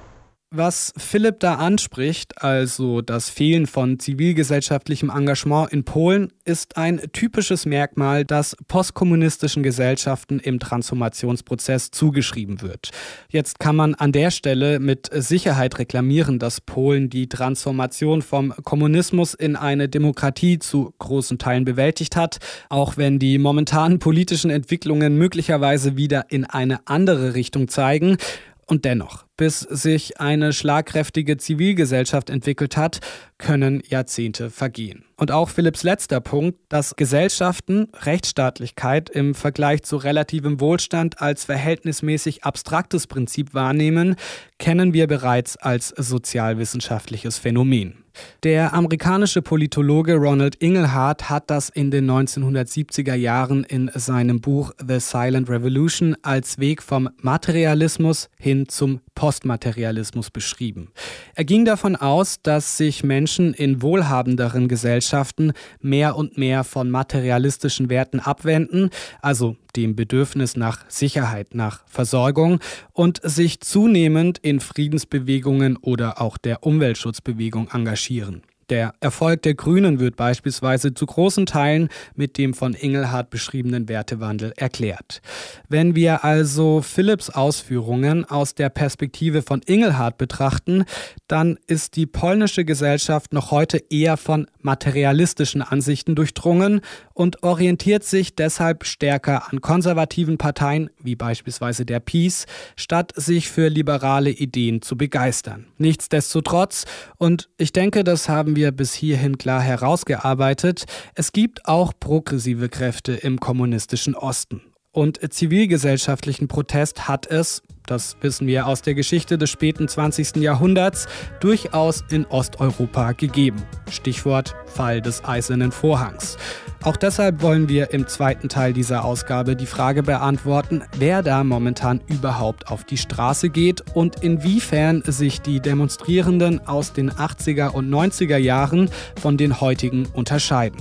Was 0.57 0.93
Philipp 0.97 1.41
da 1.41 1.57
anspricht, 1.57 2.41
also 2.41 3.01
das 3.01 3.29
Fehlen 3.29 3.67
von 3.67 3.99
zivilgesellschaftlichem 3.99 5.11
Engagement 5.11 5.73
in 5.73 5.83
Polen, 5.83 6.33
ist 6.45 6.77
ein 6.77 7.01
typisches 7.13 7.67
Merkmal, 7.67 8.25
das 8.25 8.57
postkommunistischen 8.69 9.65
Gesellschaften 9.65 10.39
im 10.39 10.61
Transformationsprozess 10.61 11.91
zugeschrieben 11.91 12.63
wird. 12.63 12.91
Jetzt 13.29 13.59
kann 13.59 13.75
man 13.75 13.97
an 13.97 14.13
der 14.13 14.31
Stelle 14.31 14.79
mit 14.79 15.11
Sicherheit 15.13 15.81
reklamieren, 15.81 16.39
dass 16.39 16.61
Polen 16.61 17.11
die 17.11 17.29
Transformation 17.29 18.23
vom 18.23 18.55
Kommunismus 18.63 19.35
in 19.35 19.57
eine 19.57 19.89
Demokratie 19.89 20.61
zu 20.61 20.95
großen 21.01 21.39
Teilen 21.39 21.65
bewältigt 21.65 22.15
hat, 22.15 22.39
auch 22.69 22.97
wenn 22.97 23.19
die 23.19 23.39
momentanen 23.39 23.99
politischen 23.99 24.51
Entwicklungen 24.51 25.19
möglicherweise 25.19 25.97
wieder 25.97 26.27
in 26.29 26.45
eine 26.45 26.87
andere 26.87 27.35
Richtung 27.35 27.67
zeigen. 27.67 28.19
Und 28.67 28.85
dennoch, 28.85 29.25
bis 29.37 29.61
sich 29.61 30.21
eine 30.21 30.53
schlagkräftige 30.53 31.37
Zivilgesellschaft 31.37 32.31
entwickelt 32.31 32.77
hat, 32.77 33.01
können 33.39 33.83
Jahrzehnte 33.87 34.51
vergehen. 34.51 35.05
Und 35.17 35.31
auch 35.31 35.49
Philipps 35.49 35.83
letzter 35.83 36.21
Punkt, 36.21 36.59
dass 36.69 36.97
Gesellschaften 36.97 37.89
Rechtsstaatlichkeit 38.03 39.11
im 39.11 39.35
Vergleich 39.35 39.83
zu 39.83 39.97
relativem 39.97 40.61
Wohlstand 40.61 41.21
als 41.21 41.45
verhältnismäßig 41.45 42.45
abstraktes 42.45 43.07
Prinzip 43.07 43.55
wahrnehmen, 43.55 44.17
kennen 44.59 44.93
wir 44.93 45.07
bereits 45.07 45.57
als 45.57 45.89
sozialwissenschaftliches 45.89 47.39
Phänomen. 47.39 48.04
Der 48.43 48.75
amerikanische 48.75 49.43
Politologe 49.43 50.15
Ronald 50.17 50.57
Inglehart 50.57 51.31
hat 51.31 51.51
das 51.51 51.69
in 51.69 51.91
den 51.91 52.11
1970er 52.11 53.15
Jahren 53.15 53.65
in 53.65 53.91
seinem 53.95 54.41
Buch 54.41 54.73
The 54.87 55.01
Silent 55.01 55.49
Revolution 55.49 56.17
als 56.23 56.59
Weg 56.59 56.83
vom 56.83 57.09
Materialismus 57.21 58.29
hin 58.39 58.69
zum 58.69 59.01
Postmaterialismus 59.15 60.31
beschrieben. 60.31 60.91
Er 61.35 61.45
ging 61.45 61.65
davon 61.65 61.97
aus, 61.97 62.41
dass 62.43 62.77
sich 62.77 63.05
Menschen 63.05 63.55
in 63.55 63.83
wohlhabenderen 63.83 64.69
Gesellschaften 64.69 65.53
mehr 65.81 66.17
und 66.17 66.37
mehr 66.39 66.65
von 66.65 66.91
materialistischen 66.91 67.91
Werten 67.91 68.21
abwenden, 68.21 68.91
also 69.23 69.57
dem 69.77 69.97
Bedürfnis 69.97 70.57
nach 70.57 70.85
Sicherheit, 70.89 71.55
nach 71.55 71.83
Versorgung 71.87 72.61
und 72.93 73.21
sich 73.23 73.61
zunehmend 73.61 74.39
in 74.39 74.61
Friedensbewegungen 74.61 75.77
oder 75.77 76.21
auch 76.21 76.39
der 76.39 76.65
Umweltschutzbewegung 76.65 77.69
engagieren. 77.73 78.43
Der 78.71 78.95
Erfolg 79.01 79.43
der 79.43 79.55
Grünen 79.55 80.01
wird 80.01 80.17
beispielsweise 80.17 80.95
zu 80.95 81.07
großen 81.07 81.47
Teilen 81.47 81.89
mit 82.15 82.39
dem 82.39 82.55
von 82.55 82.75
Engelhardt 82.75 83.31
beschriebenen 83.31 83.89
Wertewandel 83.89 84.53
erklärt. 84.57 85.21
Wenn 85.69 85.95
wir 85.95 86.25
also 86.25 86.81
Philipps 86.81 87.31
Ausführungen 87.31 88.25
aus 88.25 88.55
der 88.55 88.69
Perspektive 88.69 89.43
von 89.43 89.63
Engelhardt 89.63 90.19
betrachten, 90.19 90.85
dann 91.29 91.59
ist 91.67 91.97
die 91.97 92.07
polnische 92.07 92.65
Gesellschaft 92.65 93.33
noch 93.33 93.51
heute 93.51 93.83
eher 93.91 94.17
von 94.17 94.47
materialistischen 94.61 95.63
Ansichten 95.63 96.15
durchdrungen 96.15 96.81
und 97.15 97.43
orientiert 97.43 98.05
sich 98.05 98.35
deshalb 98.35 98.85
stärker 98.85 99.51
an 99.51 99.61
konservativen 99.61 100.37
Parteien 100.37 100.91
wie 101.01 101.17
beispielsweise 101.17 101.87
der 101.87 102.01
PiS, 102.01 102.47
statt 102.77 103.13
sich 103.15 103.49
für 103.49 103.69
liberale 103.69 104.31
Ideen 104.31 104.83
zu 104.83 104.97
begeistern. 104.97 105.67
Nichtsdestotrotz, 105.79 106.85
und 107.17 107.49
ich 107.57 107.73
denke, 107.73 108.05
das 108.05 108.29
haben 108.29 108.57
wir 108.57 108.73
bis 108.73 108.93
hierhin 108.93 109.39
klar 109.39 109.63
herausgearbeitet, 109.63 110.85
es 111.15 111.33
gibt 111.33 111.67
auch 111.67 111.93
progressive 111.99 112.69
Kräfte 112.69 113.13
im 113.13 113.41
kommunistischen 113.41 114.15
Osten. 114.15 114.61
Und 114.95 115.19
zivilgesellschaftlichen 115.33 116.47
Protest 116.47 117.09
hat 117.09 117.27
es, 117.27 117.63
das 117.85 118.17
wissen 118.21 118.47
wir 118.47 118.69
aus 118.69 118.81
der 118.81 118.95
Geschichte 118.95 119.37
des 119.37 119.51
späten 119.51 119.89
20. 119.89 120.37
Jahrhunderts, 120.37 121.09
durchaus 121.41 122.05
in 122.11 122.25
Osteuropa 122.27 123.11
gegeben. 123.11 123.61
Stichwort 123.91 124.55
Fall 124.67 125.03
des 125.03 125.25
Eisernen 125.25 125.73
Vorhangs. 125.73 126.39
Auch 126.85 126.97
deshalb 126.97 127.43
wollen 127.43 127.69
wir 127.69 127.91
im 127.91 128.07
zweiten 128.07 128.49
Teil 128.49 128.73
dieser 128.73 129.05
Ausgabe 129.05 129.57
die 129.57 129.67
Frage 129.67 130.05
beantworten, 130.05 130.85
wer 130.97 131.25
da 131.25 131.43
momentan 131.43 132.01
überhaupt 132.07 132.69
auf 132.69 132.85
die 132.85 132.99
Straße 132.99 133.51
geht 133.51 133.83
und 133.95 134.23
inwiefern 134.23 135.03
sich 135.05 135.41
die 135.41 135.59
Demonstrierenden 135.59 136.69
aus 136.69 136.93
den 136.93 137.11
80er 137.11 137.71
und 137.71 137.91
90er 137.91 138.37
Jahren 138.37 138.91
von 139.21 139.37
den 139.37 139.61
heutigen 139.61 140.07
unterscheiden. 140.13 140.79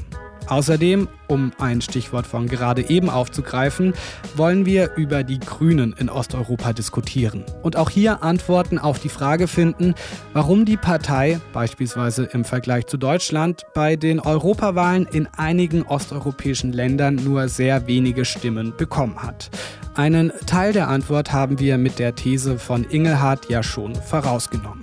Außerdem, 0.48 1.08
um 1.28 1.52
ein 1.58 1.82
Stichwort 1.82 2.28
von 2.28 2.48
gerade 2.48 2.90
eben 2.90 3.10
aufzugreifen, 3.10 3.94
wollen 4.36 4.66
wir 4.66 4.96
über 4.96 5.24
die 5.24 5.40
Grünen 5.40 5.94
in 5.98 6.10
Osteuropa 6.10 6.74
diskutieren 6.74 7.44
und 7.62 7.76
auch 7.76 7.90
hier 7.90 8.24
Antworten 8.24 8.78
auf 8.78 9.00
die 9.00 9.10
Frage 9.10 9.48
finden, 9.48 9.96
warum 10.34 10.66
die 10.66 10.78
Partei 10.78 11.40
beispielsweise 11.54 12.26
im 12.26 12.46
Vergleich 12.46 12.88
zu 12.88 12.98
Deutschland 12.98 13.64
bei 13.74 13.96
den 13.96 14.20
Europawahlen 14.20 15.08
in 15.12 15.28
einigen 15.38 15.84
osteuropäischen 15.84 16.74
Ländern 16.74 17.16
nur 17.16 17.48
sehr 17.48 17.88
wenige 17.88 18.26
Stimmen 18.26 18.74
bekommen 18.78 19.22
hat. 19.22 19.50
Einen 19.96 20.32
Teil 20.48 20.74
der 20.74 20.88
Antwort 20.88 21.32
haben 21.32 21.60
wir 21.60 21.78
mit 21.78 22.00
der 22.00 22.16
These 22.16 22.58
von 22.58 22.84
Ingelhardt 22.84 23.50
ja 23.50 23.62
schon 23.62 23.96
vorausgenommen. 23.96 24.82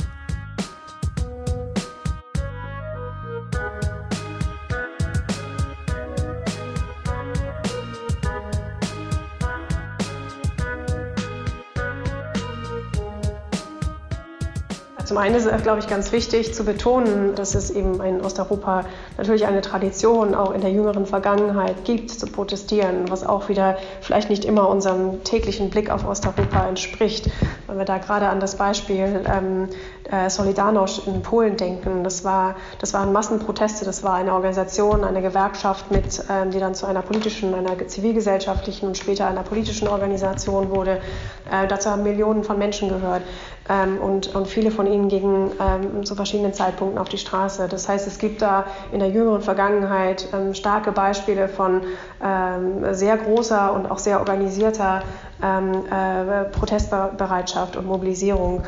Zum 15.11 15.18
einen 15.18 15.35
ist 15.35 15.44
es, 15.44 15.62
glaube 15.64 15.81
ich, 15.81 15.88
ganz 15.88 16.12
wichtig 16.12 16.55
zu 16.55 16.64
betonen, 16.64 17.35
dass 17.35 17.57
es 17.57 17.73
eben 17.73 18.01
in 18.01 18.20
Osteuropa 18.20 18.85
natürlich 19.18 19.44
eine 19.44 19.61
Tradition 19.61 20.37
auch 20.37 20.53
in 20.53 20.61
der 20.61 20.70
jüngeren 20.70 21.05
Vergangenheit 21.05 21.85
gibt, 21.85 22.12
zu 22.12 22.29
protestieren, 22.29 23.11
was 23.11 23.27
auch 23.27 23.49
wieder 23.49 23.77
vielleicht 24.03 24.31
nicht 24.31 24.44
immer 24.44 24.68
unserem 24.68 25.25
täglichen 25.25 25.68
Blick 25.68 25.90
auf 25.90 26.07
Osteuropa 26.07 26.64
entspricht. 26.68 27.29
Wenn 27.70 27.78
wir 27.78 27.85
da 27.85 27.98
gerade 27.98 28.28
an 28.28 28.40
das 28.40 28.56
Beispiel 28.56 29.24
ähm, 29.33 29.68
äh, 30.11 30.28
Solidarność 30.28 31.06
in 31.06 31.22
Polen 31.22 31.56
denken, 31.56 32.02
das, 32.02 32.24
war, 32.24 32.56
das 32.80 32.92
waren 32.94 33.12
Massenproteste, 33.12 33.85
das 33.85 34.02
war 34.02 34.14
eine 34.14 34.35
Organisation, 34.35 35.04
eine 35.04 35.22
Gewerkschaft, 35.22 35.88
mit, 35.92 36.24
ähm, 36.28 36.50
die 36.50 36.59
dann 36.59 36.74
zu 36.74 36.87
einer 36.87 37.02
politischen, 37.02 37.54
einer 37.54 37.87
zivilgesellschaftlichen 37.87 38.88
und 38.88 38.98
später 38.98 39.28
einer 39.28 39.44
politischen 39.44 39.87
Organisation 39.87 40.70
wurde. 40.70 41.00
Äh, 41.48 41.68
dazu 41.68 41.90
haben 41.90 42.02
Millionen 42.02 42.42
von 42.42 42.59
Menschen 42.59 42.88
gehört 42.88 43.22
ähm, 43.68 43.98
und, 43.98 44.35
und 44.35 44.48
viele 44.48 44.72
von 44.72 44.88
ihnen 44.88 45.09
gingen 45.09 45.52
ähm, 45.61 46.04
zu 46.04 46.16
verschiedenen 46.16 46.52
Zeitpunkten 46.52 46.98
auf 46.98 47.09
die 47.09 47.18
Straße. 47.18 47.68
Das 47.68 47.88
heißt, 47.88 48.06
es 48.09 48.18
gibt 48.18 48.42
da 48.42 48.64
in 48.90 48.98
der 48.98 49.11
jüngeren 49.11 49.42
Vergangenheit 49.42 50.26
ähm, 50.33 50.54
starke 50.54 50.90
Beispiele 50.90 51.48
von 51.48 51.83
ähm, 52.20 52.94
sehr 52.94 53.16
großer 53.16 53.72
und 53.72 53.88
auch 53.88 53.98
sehr 53.98 54.18
organisierter 54.18 55.02
ähm, 55.42 55.85
äh, 55.90 56.44
Protestbereitschaft 56.44 57.76
und 57.76 57.87
Mobilisierung. 57.87 58.62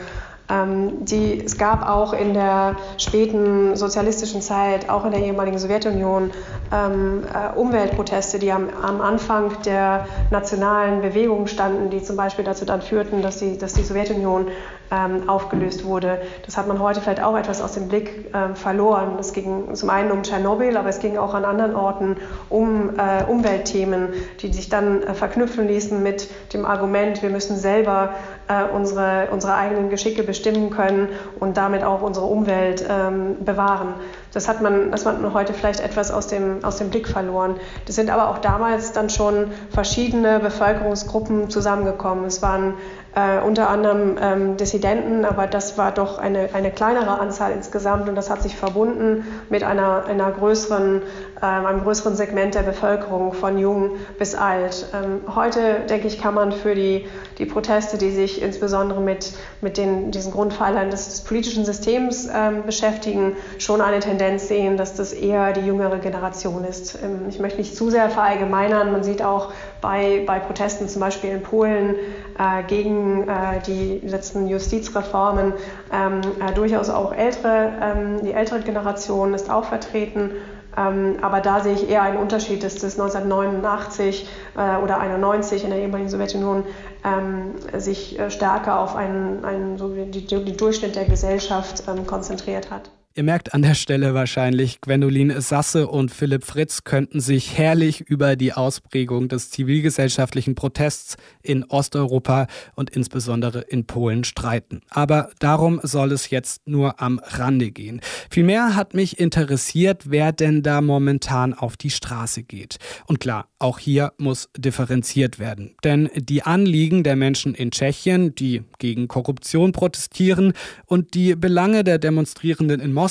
Ähm, 0.49 1.05
die, 1.05 1.45
es 1.45 1.57
gab 1.57 1.89
auch 1.89 2.13
in 2.13 2.35
der 2.35 2.77
späten 2.99 3.77
sozialistischen 3.77 4.43
Zeit, 4.43 4.91
auch 4.91 5.05
in 5.05 5.13
der 5.13 5.21
ehemaligen 5.21 5.59
Sowjetunion, 5.59 6.31
ähm, 6.73 7.23
äh, 7.33 7.57
Umweltproteste, 7.57 8.39
die 8.39 8.51
am, 8.51 8.69
am, 8.71 9.01
Anfang 9.01 9.53
der 9.65 10.07
nationalen 10.31 11.01
Bewegung 11.01 11.47
standen, 11.47 11.91
die 11.91 12.03
zum 12.03 12.17
Beispiel 12.17 12.45
dazu 12.45 12.65
dann 12.65 12.83
führten, 12.83 13.23
dass 13.23 13.39
die, 13.39 13.57
dass 13.57 13.75
die 13.75 13.83
Sowjetunion 13.83 14.49
ähm, 14.91 15.29
aufgelöst 15.29 15.85
wurde. 15.85 16.21
Das 16.45 16.57
hat 16.57 16.69
man 16.69 16.81
heute 16.81 17.01
vielleicht 17.01 17.23
auch 17.23 17.37
etwas 17.37 17.63
aus 17.63 17.73
dem 17.73 17.89
Blick 17.89 18.31
ähm, 18.35 18.57
verloren. 18.57 19.17
Es 19.19 19.33
ging 19.33 19.75
zum 19.75 19.91
einen 19.91 20.11
um 20.11 20.23
Tschernobyl, 20.23 20.77
aber 20.77 20.89
es 20.89 20.99
ging 20.99 21.17
auch 21.17 21.35
an 21.35 21.45
anderen 21.45 21.75
Orten 21.75 22.17
um 22.51 22.91
äh, 22.99 23.25
Umweltthemen, 23.25 24.09
die 24.41 24.53
sich 24.53 24.69
dann 24.69 25.03
äh, 25.03 25.15
verknüpfen 25.15 25.67
ließen 25.67 26.03
mit 26.03 26.29
dem 26.53 26.65
Argument, 26.67 27.23
wir 27.23 27.31
müssen 27.31 27.57
selber 27.57 28.11
äh, 28.49 28.65
unsere, 28.65 29.29
unsere 29.31 29.55
eigenen 29.55 29.91
Geschicke 29.91 30.23
bestimmen 30.23 30.71
können 30.71 31.09
und 31.39 31.57
damit 31.57 31.83
auch 31.85 32.03
unsere 32.03 32.27
Umwelt 32.27 32.85
ähm, 32.89 33.37
bewahren. 33.45 33.95
Das 34.33 34.49
hat 34.49 34.63
man, 34.63 34.91
das 34.91 35.05
hat 35.05 35.21
man 35.21 35.35
heute 35.35 35.53
vielleicht 35.53 35.81
etwas 35.81 36.11
aus 36.11 36.27
dem, 36.27 36.65
aus 36.65 36.77
dem 36.77 36.91
Blick 36.91 37.07
verloren. 37.09 37.57
Das 37.87 37.97
sind 37.97 38.11
aber 38.11 38.29
auch 38.29 38.39
damals 38.39 38.93
dann 38.93 39.11
schon 39.11 39.51
verschiedene 39.71 40.41
Bevölkerungsgruppen 40.41 41.51
zusammengekommen. 41.51 42.25
Es 42.25 42.41
waren 42.41 42.75
äh, 43.15 43.41
unter 43.45 43.69
anderem 43.69 44.17
ähm, 44.21 44.57
Dissidenten, 44.57 45.25
aber 45.25 45.47
das 45.47 45.77
war 45.77 45.93
doch 45.93 46.19
eine, 46.19 46.49
eine 46.55 46.71
kleinere 46.71 47.21
Anzahl 47.21 47.53
insgesamt 47.53 48.09
und 48.09 48.15
das 48.15 48.31
hat 48.31 48.43
sich 48.43 48.57
verbunden 48.57 49.27
mit 49.51 49.65
einer, 49.65 50.07
einer 50.07 50.31
größeren, 50.31 51.03
äh, 51.41 51.45
einem 51.45 51.83
größeren 51.83 52.17
Segment 52.17 52.55
der 52.55 52.63
Bevölkerung 52.63 53.35
von 53.35 53.59
jung 53.59 53.93
bis 54.19 54.35
alt. 54.35 54.87
Ähm, 54.95 55.35
heute, 55.35 55.81
denke 55.91 56.07
ich, 56.07 56.23
kann 56.23 56.33
man 56.33 56.53
für 56.53 56.75
die, 56.75 57.07
die 57.37 57.45
Proteste, 57.45 57.99
die 57.99 58.11
sich 58.11 58.41
insbesondere 58.41 59.03
mit, 59.03 59.33
mit 59.61 59.77
den, 59.77 60.11
diesen 60.11 60.33
Grundpfeilern 60.33 60.91
des, 60.91 61.11
des 61.11 61.21
politischen 61.21 61.67
Systems 61.67 62.29
ähm, 62.35 62.63
beschäftigen, 62.65 63.37
schon 63.59 63.83
eine 63.83 64.01
Tendenz 64.01 64.22
sehen, 64.49 64.77
dass 64.77 64.95
das 64.95 65.13
eher 65.13 65.53
die 65.53 65.61
jüngere 65.61 65.99
Generation 65.99 66.65
ist. 66.65 66.99
Ähm, 67.03 67.27
ich 67.29 67.39
möchte 67.39 67.59
nicht 67.59 67.77
zu 67.77 67.91
sehr 67.91 68.11
verallgemeinern. 68.11 68.93
Man 68.93 69.03
sieht 69.03 69.23
auch 69.23 69.53
bei, 69.81 70.23
bei 70.27 70.39
Protesten 70.39 70.89
zum 70.89 71.01
Beispiel 71.01 71.31
in 71.31 71.43
Polen 71.43 71.97
äh, 72.39 72.63
gegen 72.67 73.29
äh, 73.29 73.61
die 73.67 74.01
letzten 74.05 74.49
Justizreformen 74.49 75.55
ähm, 75.93 76.21
äh, 76.41 76.53
durchaus 76.55 76.89
auch 76.89 77.13
ältere, 77.15 77.73
ähm, 77.83 78.23
die 78.23 78.33
ältere 78.33 78.61
Generation 78.61 79.35
ist 79.35 79.51
auch 79.51 79.65
vertreten. 79.65 80.31
Ähm, 80.77 81.19
aber 81.21 81.41
da 81.41 81.61
sehe 81.61 81.75
ich 81.75 81.89
eher 81.89 82.03
einen 82.03 82.17
Unterschied, 82.17 82.65
dass 82.65 82.77
das 82.77 82.99
1989 82.99 84.27
äh, 84.57 84.83
oder 84.83 85.01
91 85.01 85.65
in 85.65 85.71
der 85.71 85.79
ehemaligen 85.81 86.09
Sowjetunion 86.09 86.65
ähm, 87.05 87.55
sich 87.79 88.19
äh, 88.19 88.31
stärker 88.31 88.81
auf 88.81 88.97
einen, 88.97 89.45
einen 89.45 89.77
so 89.77 89.89
die, 89.89 90.27
die 90.27 90.57
Durchschnitt 90.57 90.97
der 90.97 91.05
Gesellschaft 91.05 91.85
ähm, 91.89 92.07
konzentriert 92.07 92.71
hat. 92.71 92.91
Ihr 93.15 93.25
merkt 93.25 93.53
an 93.53 93.61
der 93.61 93.75
Stelle 93.75 94.15
wahrscheinlich, 94.15 94.81
Gwendolin 94.81 95.39
Sasse 95.39 95.87
und 95.87 96.11
Philipp 96.11 96.45
Fritz 96.47 96.85
könnten 96.85 97.21
sich 97.21 97.59
herrlich 97.59 98.01
über 98.01 98.37
die 98.37 98.55
Ausprägung 98.55 99.29
des 99.29 99.51
zivilgesellschaftlichen 99.51 100.55
Protests 100.55 101.19
in 101.43 101.65
Osteuropa 101.65 102.47
und 102.75 102.89
insbesondere 102.89 103.61
in 103.61 103.85
Polen 103.85 104.25
streiten. 104.25 104.81
Aber 104.89 105.29
darum 105.41 105.79
soll 105.83 106.13
es 106.13 106.31
jetzt 106.31 106.67
nur 106.67 107.03
am 107.03 107.21
Rande 107.23 107.71
gehen. 107.71 108.01
Vielmehr 108.31 108.77
hat 108.77 108.95
mich 108.95 109.21
interessiert, 109.21 110.05
wer 110.11 110.33
denn 110.33 110.63
da 110.63 110.81
momentan 110.81 111.53
auf 111.53 111.77
die 111.77 111.91
Straße 111.91 112.45
geht. 112.45 112.79
Und 113.07 113.21
klar, 113.21 113.49
auch 113.59 113.79
hier 113.79 114.15
muss 114.17 114.49
differenziert 114.57 115.39
werden. 115.39 115.77
Denn 115.85 116.09
die 116.17 116.45
Anliegen 116.45 117.05
der 117.05 117.17
Menschen 117.17 117.55
in 117.55 117.73
Tschechien, 117.73 118.35
die 118.35 118.63
gegen 118.79 119.07
Korruption 119.07 119.73
protestieren 119.73 120.55
und 120.87 121.13
die 121.13 121.37
Belange 121.37 121.85
der 121.85 121.99
Demonstrierenden 121.99 122.81
in 122.81 122.93
Moskau, 122.93 123.02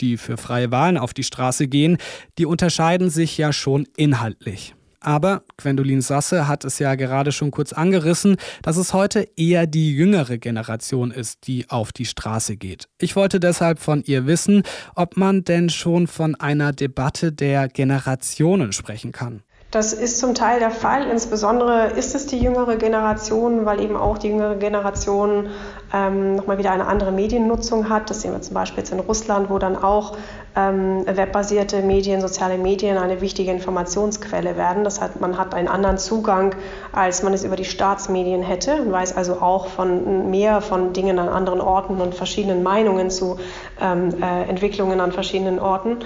die 0.00 0.16
für 0.16 0.36
freie 0.36 0.70
Wahlen 0.70 0.98
auf 0.98 1.14
die 1.14 1.24
Straße 1.24 1.68
gehen, 1.68 1.98
die 2.38 2.46
unterscheiden 2.46 3.10
sich 3.10 3.38
ja 3.38 3.52
schon 3.52 3.86
inhaltlich. 3.96 4.74
Aber 5.00 5.42
Gwendolin 5.56 6.00
Sasse 6.00 6.48
hat 6.48 6.64
es 6.64 6.78
ja 6.80 6.94
gerade 6.96 7.30
schon 7.30 7.50
kurz 7.50 7.72
angerissen, 7.72 8.36
dass 8.62 8.76
es 8.76 8.92
heute 8.92 9.28
eher 9.36 9.66
die 9.66 9.94
jüngere 9.94 10.38
Generation 10.38 11.12
ist, 11.12 11.46
die 11.46 11.70
auf 11.70 11.92
die 11.92 12.04
Straße 12.04 12.56
geht. 12.56 12.88
Ich 12.98 13.14
wollte 13.14 13.38
deshalb 13.38 13.78
von 13.78 14.02
ihr 14.04 14.26
wissen, 14.26 14.64
ob 14.96 15.16
man 15.16 15.44
denn 15.44 15.70
schon 15.70 16.08
von 16.08 16.34
einer 16.34 16.72
Debatte 16.72 17.32
der 17.32 17.68
Generationen 17.68 18.72
sprechen 18.72 19.12
kann. 19.12 19.42
Das 19.70 19.92
ist 19.92 20.18
zum 20.18 20.34
Teil 20.34 20.60
der 20.60 20.70
Fall. 20.70 21.10
Insbesondere 21.10 21.88
ist 21.88 22.14
es 22.14 22.26
die 22.26 22.38
jüngere 22.38 22.76
Generation, 22.76 23.66
weil 23.66 23.80
eben 23.82 23.96
auch 23.96 24.16
die 24.16 24.28
jüngere 24.28 24.56
Generation 24.56 25.48
ähm, 25.92 26.36
nochmal 26.36 26.58
wieder 26.58 26.72
eine 26.72 26.86
andere 26.86 27.12
Mediennutzung 27.12 27.88
hat. 27.88 28.10
Das 28.10 28.20
sehen 28.20 28.32
wir 28.32 28.42
zum 28.42 28.54
Beispiel 28.54 28.78
jetzt 28.78 28.92
in 28.92 29.00
Russland, 29.00 29.50
wo 29.50 29.58
dann 29.58 29.76
auch 29.76 30.16
ähm, 30.56 31.04
webbasierte 31.06 31.82
Medien, 31.82 32.20
soziale 32.20 32.58
Medien 32.58 32.98
eine 32.98 33.20
wichtige 33.20 33.50
Informationsquelle 33.50 34.56
werden. 34.56 34.84
Das 34.84 35.00
heißt, 35.00 35.20
man 35.20 35.38
hat 35.38 35.54
einen 35.54 35.68
anderen 35.68 35.98
Zugang, 35.98 36.54
als 36.92 37.22
man 37.22 37.32
es 37.32 37.44
über 37.44 37.56
die 37.56 37.64
Staatsmedien 37.64 38.42
hätte 38.42 38.82
und 38.82 38.92
weiß 38.92 39.16
also 39.16 39.40
auch 39.40 39.68
von 39.68 40.30
mehr 40.30 40.60
von 40.60 40.92
Dingen 40.92 41.18
an 41.18 41.28
anderen 41.28 41.60
Orten 41.60 42.00
und 42.00 42.14
verschiedenen 42.14 42.62
Meinungen 42.62 43.10
zu 43.10 43.38
ähm, 43.80 44.10
äh, 44.22 44.48
Entwicklungen 44.48 45.00
an 45.00 45.12
verschiedenen 45.12 45.58
Orten. 45.58 45.98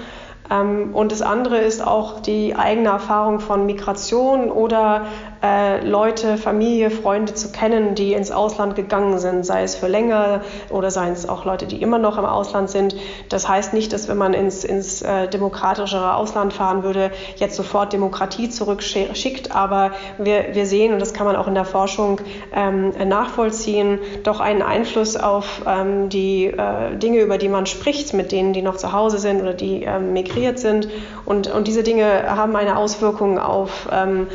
Ähm, 0.51 0.95
und 0.95 1.12
das 1.12 1.23
andere 1.23 1.59
ist 1.59 1.85
auch 1.85 2.21
die 2.21 2.55
eigene 2.57 2.90
Erfahrung 2.90 3.40
von 3.40 3.66
Migration 3.66 4.51
oder 4.51 5.07
äh, 5.42 5.85
Leute, 5.85 6.37
Familie, 6.37 6.90
Freunde 6.90 7.35
zu 7.35 7.50
kennen, 7.50 7.94
die 7.94 8.12
ins 8.12 8.31
Ausland 8.31 8.76
gegangen 8.76 9.18
sind, 9.18 9.44
sei 9.44 9.62
es 9.64 9.74
für 9.74 9.88
länger 9.88 10.42
oder 10.70 10.90
seien 10.90 11.12
es 11.12 11.28
auch 11.28 11.44
Leute, 11.44 11.66
die 11.66 11.83
immer 11.83 11.98
noch 11.98 12.18
im 12.18 12.24
Ausland 12.24 12.70
sind. 12.70 12.94
Das 13.28 13.48
heißt 13.48 13.74
nicht, 13.74 13.92
dass 13.92 14.09
wenn 14.09 14.18
man 14.18 14.35
ins, 14.35 14.64
ins 14.64 15.02
äh, 15.02 15.28
demokratischere 15.28 16.14
Ausland 16.14 16.52
fahren 16.52 16.85
würde, 16.85 17.11
jetzt 17.37 17.57
sofort 17.57 17.92
Demokratie 17.92 18.48
zurückschickt, 18.50 19.55
aber 19.55 19.92
wir, 20.18 20.55
wir 20.55 20.66
sehen, 20.66 20.92
und 20.92 21.00
das 21.00 21.12
kann 21.12 21.26
man 21.26 21.37
auch 21.37 21.48
in 21.48 21.55
der 21.55 21.64
Forschung 21.64 22.20
ähm, 22.55 22.92
nachvollziehen, 23.09 23.98
doch 24.22 24.40
einen 24.40 24.62
Einfluss 24.62 25.16
auf 25.16 25.62
ähm, 25.66 26.09
die 26.09 26.46
äh, 26.46 26.96
Dinge, 26.96 27.20
über 27.20 27.38
die 27.38 27.48
man 27.48 27.66
spricht, 27.66 28.14
mit 28.14 28.33
denen, 28.33 28.52
die 28.52 28.62
noch 28.62 28.76
zu 28.76 28.92
Hause 28.92 29.18
sind 29.18 29.40
oder 29.40 29.55
die 29.55 29.83
ähm, 29.83 30.12
migriert 30.12 30.59
sind. 30.59 30.88
Und, 31.24 31.52
und 31.52 31.66
diese 31.66 31.83
Dinge 31.83 32.24
haben 32.28 32.55
eine 32.55 32.76
Auswirkung 32.76 33.38
auf 33.38 33.88
ähm, 33.90 34.28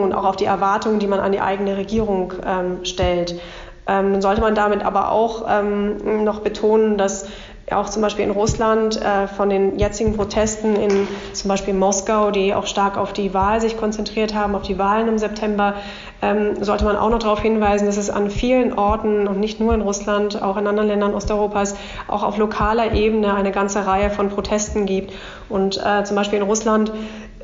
Wahrnehmung 0.00 0.04
und 0.04 0.12
auch 0.12 0.24
auf 0.24 0.36
die 0.36 0.46
Erwartungen, 0.46 0.98
die 0.98 1.06
man 1.06 1.20
an 1.20 1.32
die 1.32 1.40
eigene 1.40 1.76
Regierung 1.76 2.32
ähm, 2.46 2.84
stellt. 2.84 3.32
Ähm, 3.86 4.12
dann 4.12 4.22
sollte 4.22 4.40
man 4.40 4.54
damit 4.54 4.84
aber 4.84 5.10
auch 5.10 5.46
ähm, 5.48 6.24
noch 6.24 6.40
betonen, 6.40 6.96
dass 6.96 7.26
auch 7.72 7.88
zum 7.88 8.02
Beispiel 8.02 8.24
in 8.24 8.32
Russland 8.32 9.00
äh, 9.00 9.28
von 9.28 9.48
den 9.48 9.78
jetzigen 9.78 10.16
Protesten 10.16 10.74
in 10.74 11.06
zum 11.32 11.48
Beispiel 11.48 11.72
Moskau, 11.72 12.32
die 12.32 12.52
auch 12.52 12.66
stark 12.66 12.98
auf 12.98 13.12
die 13.12 13.32
Wahl 13.32 13.60
sich 13.60 13.76
konzentriert 13.76 14.34
haben, 14.34 14.56
auf 14.56 14.62
die 14.62 14.76
Wahlen 14.76 15.06
im 15.06 15.18
September, 15.18 15.74
ähm, 16.20 16.64
sollte 16.64 16.84
man 16.84 16.96
auch 16.96 17.10
noch 17.10 17.20
darauf 17.20 17.40
hinweisen, 17.40 17.86
dass 17.86 17.96
es 17.96 18.10
an 18.10 18.28
vielen 18.28 18.76
Orten 18.76 19.28
und 19.28 19.38
nicht 19.38 19.60
nur 19.60 19.72
in 19.72 19.82
Russland, 19.82 20.42
auch 20.42 20.56
in 20.56 20.66
anderen 20.66 20.88
Ländern 20.88 21.14
Osteuropas, 21.14 21.76
auch 22.08 22.24
auf 22.24 22.38
lokaler 22.38 22.92
Ebene 22.92 23.34
eine 23.34 23.52
ganze 23.52 23.86
Reihe 23.86 24.10
von 24.10 24.30
Protesten 24.30 24.84
gibt. 24.84 25.12
Und 25.48 25.80
äh, 25.84 26.02
zum 26.02 26.16
Beispiel 26.16 26.40
in 26.40 26.44
Russland 26.44 26.90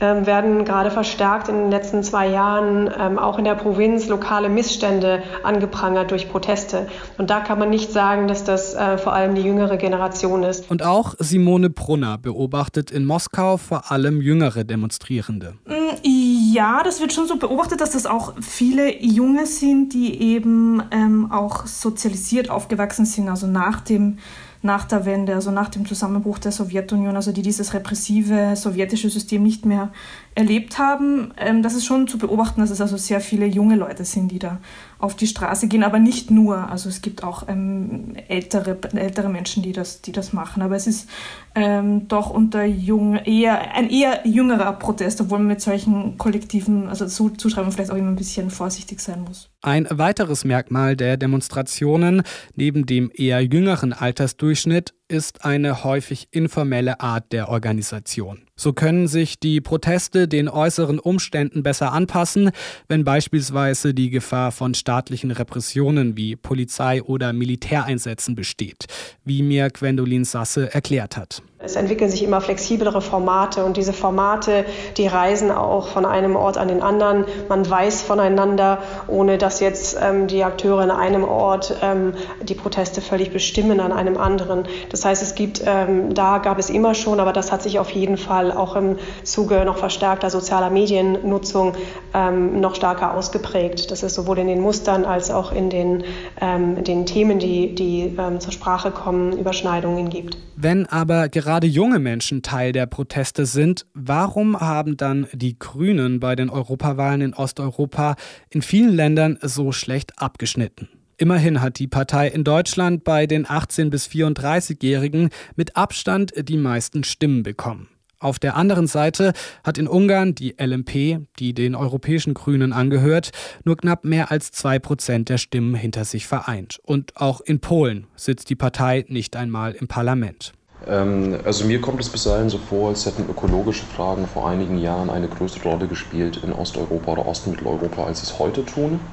ähm, 0.00 0.26
werden 0.26 0.64
gerade 0.64 0.90
verstärkt 0.90 1.48
in 1.48 1.56
den 1.56 1.70
letzten 1.70 2.02
zwei 2.02 2.28
Jahren 2.28 2.90
ähm, 2.98 3.18
auch 3.18 3.38
in 3.38 3.44
der 3.44 3.54
Provinz 3.54 4.08
lokale 4.08 4.48
Missstände 4.48 5.22
angeprangert 5.42 6.10
durch 6.10 6.28
Proteste. 6.28 6.86
Und 7.18 7.30
da 7.30 7.40
kann 7.40 7.58
man 7.58 7.70
nicht 7.70 7.92
sagen, 7.92 8.28
dass 8.28 8.44
das 8.44 8.74
äh, 8.74 8.98
vor 8.98 9.12
allem 9.12 9.34
die 9.34 9.42
jüngere 9.42 9.76
Generation 9.76 10.42
ist. 10.42 10.70
Und 10.70 10.82
auch 10.82 11.14
Simone 11.18 11.70
Brunner 11.70 12.18
beobachtet 12.18 12.90
in 12.90 13.04
Moskau 13.04 13.56
vor 13.56 13.90
allem 13.90 14.20
jüngere 14.20 14.64
Demonstrierende. 14.64 15.54
Mm, 15.66 16.52
ja, 16.54 16.82
das 16.82 17.00
wird 17.00 17.12
schon 17.12 17.26
so 17.26 17.36
beobachtet, 17.36 17.80
dass 17.80 17.90
das 17.90 18.06
auch 18.06 18.34
viele 18.40 19.02
Junge 19.02 19.46
sind, 19.46 19.94
die 19.94 20.20
eben 20.20 20.82
ähm, 20.90 21.30
auch 21.32 21.66
sozialisiert 21.66 22.50
aufgewachsen 22.50 23.06
sind, 23.06 23.28
also 23.28 23.46
nach 23.46 23.80
dem 23.80 24.18
nach 24.66 24.84
der 24.84 25.06
Wende, 25.06 25.34
also 25.34 25.50
nach 25.50 25.70
dem 25.70 25.86
Zusammenbruch 25.86 26.38
der 26.38 26.52
Sowjetunion, 26.52 27.16
also 27.16 27.32
die 27.32 27.42
dieses 27.42 27.72
repressive 27.72 28.54
sowjetische 28.56 29.08
System 29.08 29.42
nicht 29.42 29.64
mehr 29.64 29.92
erlebt 30.36 30.78
haben. 30.78 31.32
Ähm, 31.38 31.62
das 31.62 31.74
ist 31.74 31.86
schon 31.86 32.06
zu 32.06 32.18
beobachten, 32.18 32.60
dass 32.60 32.70
es 32.70 32.80
also 32.80 32.96
sehr 32.96 33.20
viele 33.20 33.46
junge 33.46 33.74
Leute 33.74 34.04
sind, 34.04 34.28
die 34.28 34.38
da 34.38 34.60
auf 34.98 35.16
die 35.16 35.26
Straße 35.26 35.66
gehen, 35.66 35.82
aber 35.82 35.98
nicht 35.98 36.30
nur. 36.30 36.70
Also 36.70 36.88
es 36.88 37.02
gibt 37.02 37.24
auch 37.24 37.48
ähm, 37.48 38.14
ältere, 38.28 38.78
ältere 38.94 39.30
Menschen, 39.30 39.62
die 39.62 39.72
das, 39.72 40.02
die 40.02 40.12
das 40.12 40.34
machen. 40.34 40.62
Aber 40.62 40.76
es 40.76 40.86
ist 40.86 41.08
ähm, 41.54 42.06
doch 42.08 42.30
unter 42.30 42.64
jung, 42.64 43.16
eher, 43.16 43.74
ein 43.74 43.88
eher 43.88 44.26
jüngerer 44.26 44.72
Protest, 44.74 45.22
obwohl 45.22 45.38
man 45.38 45.48
mit 45.48 45.62
solchen 45.62 46.18
kollektiven, 46.18 46.88
also 46.88 47.06
Zuschreibungen 47.06 47.72
vielleicht 47.72 47.90
auch 47.90 47.96
immer 47.96 48.10
ein 48.10 48.16
bisschen 48.16 48.50
vorsichtig 48.50 49.00
sein 49.00 49.24
muss. 49.24 49.50
Ein 49.62 49.86
weiteres 49.90 50.44
Merkmal 50.44 50.96
der 50.96 51.16
Demonstrationen 51.16 52.22
neben 52.54 52.84
dem 52.84 53.10
eher 53.12 53.40
jüngeren 53.40 53.94
Altersdurchschnitt 53.94 54.94
ist 55.08 55.44
eine 55.44 55.84
häufig 55.84 56.28
informelle 56.30 57.00
Art 57.00 57.32
der 57.32 57.48
Organisation. 57.48 58.42
So 58.56 58.72
können 58.72 59.06
sich 59.06 59.38
die 59.38 59.60
Proteste 59.60 60.26
den 60.26 60.48
äußeren 60.48 60.98
Umständen 60.98 61.62
besser 61.62 61.92
anpassen, 61.92 62.50
wenn 62.88 63.04
beispielsweise 63.04 63.94
die 63.94 64.10
Gefahr 64.10 64.50
von 64.50 64.74
staatlichen 64.74 65.30
Repressionen 65.30 66.16
wie 66.16 66.36
Polizei 66.36 67.02
oder 67.02 67.32
Militäreinsätzen 67.32 68.34
besteht, 68.34 68.86
wie 69.24 69.42
mir 69.42 69.70
Gwendolin 69.70 70.24
Sasse 70.24 70.72
erklärt 70.74 71.16
hat. 71.16 71.42
Es 71.58 71.74
entwickeln 71.74 72.10
sich 72.10 72.22
immer 72.22 72.42
flexiblere 72.42 73.00
Formate 73.00 73.64
und 73.64 73.78
diese 73.78 73.94
Formate, 73.94 74.66
die 74.98 75.06
reisen 75.06 75.50
auch 75.50 75.88
von 75.88 76.04
einem 76.04 76.36
Ort 76.36 76.58
an 76.58 76.68
den 76.68 76.82
anderen. 76.82 77.24
Man 77.48 77.68
weiß 77.68 78.02
voneinander, 78.02 78.82
ohne 79.08 79.38
dass 79.38 79.60
jetzt 79.60 79.96
ähm, 79.98 80.26
die 80.26 80.44
Akteure 80.44 80.84
in 80.84 80.90
einem 80.90 81.24
Ort 81.24 81.74
ähm, 81.82 82.12
die 82.42 82.54
Proteste 82.54 83.00
völlig 83.00 83.32
bestimmen 83.32 83.80
an 83.80 83.90
einem 83.90 84.18
anderen. 84.18 84.64
Das 84.90 85.06
heißt, 85.06 85.22
es 85.22 85.34
gibt, 85.34 85.62
ähm, 85.64 86.12
da 86.12 86.38
gab 86.38 86.58
es 86.58 86.68
immer 86.68 86.94
schon, 86.94 87.20
aber 87.20 87.32
das 87.32 87.50
hat 87.50 87.62
sich 87.62 87.78
auf 87.78 87.88
jeden 87.88 88.18
Fall 88.18 88.52
auch 88.52 88.76
im 88.76 88.98
Zuge 89.24 89.64
noch 89.64 89.78
verstärkter 89.78 90.28
sozialer 90.28 90.68
Mediennutzung 90.68 91.72
ähm, 92.12 92.60
noch 92.60 92.74
stärker 92.74 93.14
ausgeprägt. 93.14 93.90
Das 93.90 94.02
ist 94.02 94.14
sowohl 94.14 94.40
in 94.40 94.46
den 94.46 94.60
Mustern 94.60 95.06
als 95.06 95.30
auch 95.30 95.52
in 95.52 95.70
den, 95.70 96.04
ähm, 96.38 96.84
den 96.84 97.06
Themen, 97.06 97.38
die, 97.38 97.74
die 97.74 98.14
ähm, 98.18 98.40
zur 98.40 98.52
Sprache 98.52 98.90
kommen, 98.90 99.38
Überschneidungen 99.38 100.10
gibt. 100.10 100.36
Wenn 100.58 100.86
aber 100.86 101.28
gerade 101.46 101.68
junge 101.68 102.00
Menschen 102.00 102.42
Teil 102.42 102.72
der 102.72 102.86
Proteste 102.86 103.46
sind, 103.46 103.86
warum 103.94 104.58
haben 104.58 104.96
dann 104.96 105.28
die 105.32 105.56
Grünen 105.56 106.18
bei 106.18 106.34
den 106.34 106.50
Europawahlen 106.50 107.20
in 107.20 107.34
Osteuropa 107.34 108.16
in 108.50 108.62
vielen 108.62 108.92
Ländern 108.92 109.38
so 109.40 109.70
schlecht 109.70 110.20
abgeschnitten? 110.20 110.88
Immerhin 111.18 111.60
hat 111.60 111.78
die 111.78 111.86
Partei 111.86 112.26
in 112.26 112.42
Deutschland 112.42 113.04
bei 113.04 113.28
den 113.28 113.46
18- 113.46 113.90
bis 113.90 114.08
34-Jährigen 114.08 115.30
mit 115.54 115.76
Abstand 115.76 116.32
die 116.36 116.56
meisten 116.56 117.04
Stimmen 117.04 117.44
bekommen. 117.44 117.90
Auf 118.18 118.40
der 118.40 118.56
anderen 118.56 118.88
Seite 118.88 119.32
hat 119.62 119.78
in 119.78 119.86
Ungarn 119.86 120.34
die 120.34 120.56
LMP, 120.60 121.28
die 121.38 121.54
den 121.54 121.76
europäischen 121.76 122.34
Grünen 122.34 122.72
angehört, 122.72 123.30
nur 123.64 123.76
knapp 123.76 124.04
mehr 124.04 124.32
als 124.32 124.50
zwei 124.50 124.80
Prozent 124.80 125.28
der 125.28 125.38
Stimmen 125.38 125.76
hinter 125.76 126.04
sich 126.04 126.26
vereint. 126.26 126.80
Und 126.82 127.16
auch 127.16 127.40
in 127.40 127.60
Polen 127.60 128.08
sitzt 128.16 128.50
die 128.50 128.56
Partei 128.56 129.04
nicht 129.06 129.36
einmal 129.36 129.74
im 129.74 129.86
Parlament. 129.86 130.52
Ähm, 130.84 131.38
also 131.44 131.64
mir 131.64 131.80
kommt 131.80 132.00
es 132.00 132.10
bisweilen 132.10 132.48
so 132.50 132.58
vor, 132.58 132.88
als 132.90 133.06
hätten 133.06 133.28
ökologische 133.28 133.86
Fragen 133.86 134.26
vor 134.26 134.48
einigen 134.48 134.76
Jahren 134.78 135.10
eine 135.10 135.28
größere 135.28 135.68
Rolle 135.68 135.88
gespielt 135.88 136.36
in 136.38 136.52
Osteuropa 136.52 137.12
oder 137.12 137.26
Ostmitteleuropa, 137.26 138.04
als 138.04 138.20
sie 138.20 138.26
es 138.26 138.38
heute 138.38 138.64
tun. 138.64 139.12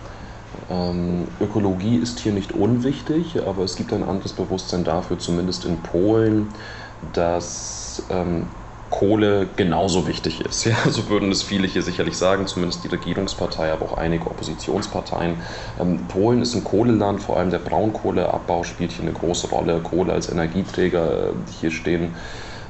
Ähm, 0.69 1.30
Ökologie 1.39 1.97
ist 1.97 2.19
hier 2.19 2.32
nicht 2.34 2.54
unwichtig, 2.54 3.41
aber 3.45 3.63
es 3.63 3.76
gibt 3.76 3.93
ein 3.93 4.04
anderes 4.04 4.34
Bewusstsein 4.34 4.84
dafür, 4.84 5.17
zumindest 5.19 5.65
in 5.65 5.82
Polen, 5.82 6.54
dass 7.02 8.06
ähm, 8.10 8.52
Kohle 8.93 9.47
genauso 9.56 10.08
wichtig 10.08 10.39
ist. 10.41 10.65
Ja, 10.65 10.77
so 10.88 11.10
würden 11.10 11.32
es 11.32 11.41
viele 11.41 11.67
hier 11.67 11.82
sicherlich 11.82 12.15
sagen, 12.15 12.45
zumindest 12.45 12.84
die 12.84 12.89
Regierungspartei, 12.89 13.71
aber 13.71 13.86
auch 13.86 13.97
einige 13.97 14.27
Oppositionsparteien. 14.27 15.38
Ähm, 15.79 16.08
Polen 16.08 16.43
ist 16.43 16.53
ein 16.53 16.63
Kohleland, 16.63 17.21
vor 17.21 17.38
allem 17.38 17.49
der 17.49 17.58
Braunkohleabbau 17.58 18.63
spielt 18.63 18.91
hier 18.91 19.01
eine 19.01 19.13
große 19.13 19.47
Rolle. 19.47 19.79
Kohle 19.82 20.13
als 20.13 20.29
Energieträger, 20.29 21.29
äh, 21.29 21.51
hier 21.51 21.71
stehen 21.71 22.13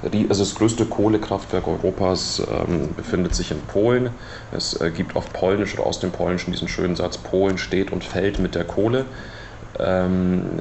also 0.04 0.44
das 0.44 0.56
größte 0.56 0.86
Kohlekraftwerk 0.86 1.66
Europas 1.66 2.42
ähm, 2.52 2.94
befindet 2.94 3.36
sich 3.36 3.52
in 3.52 3.62
Polen. 3.62 4.10
Es 4.52 4.80
äh, 4.82 4.92
gibt 4.92 5.16
auf 5.16 5.32
Polnisch 5.32 5.76
oder 5.76 5.86
aus 5.88 6.00
dem 6.00 6.12
Polnischen 6.12 6.52
diesen 6.52 6.68
schönen 6.68 6.98
Satz, 6.98 7.18
Polen 7.18 7.58
steht 7.58 7.94
und 7.94 8.04
fällt 8.04 8.38
mit 8.38 8.54
der 8.54 8.66
Kohle. 8.66 9.06
Ähm, 9.80 10.60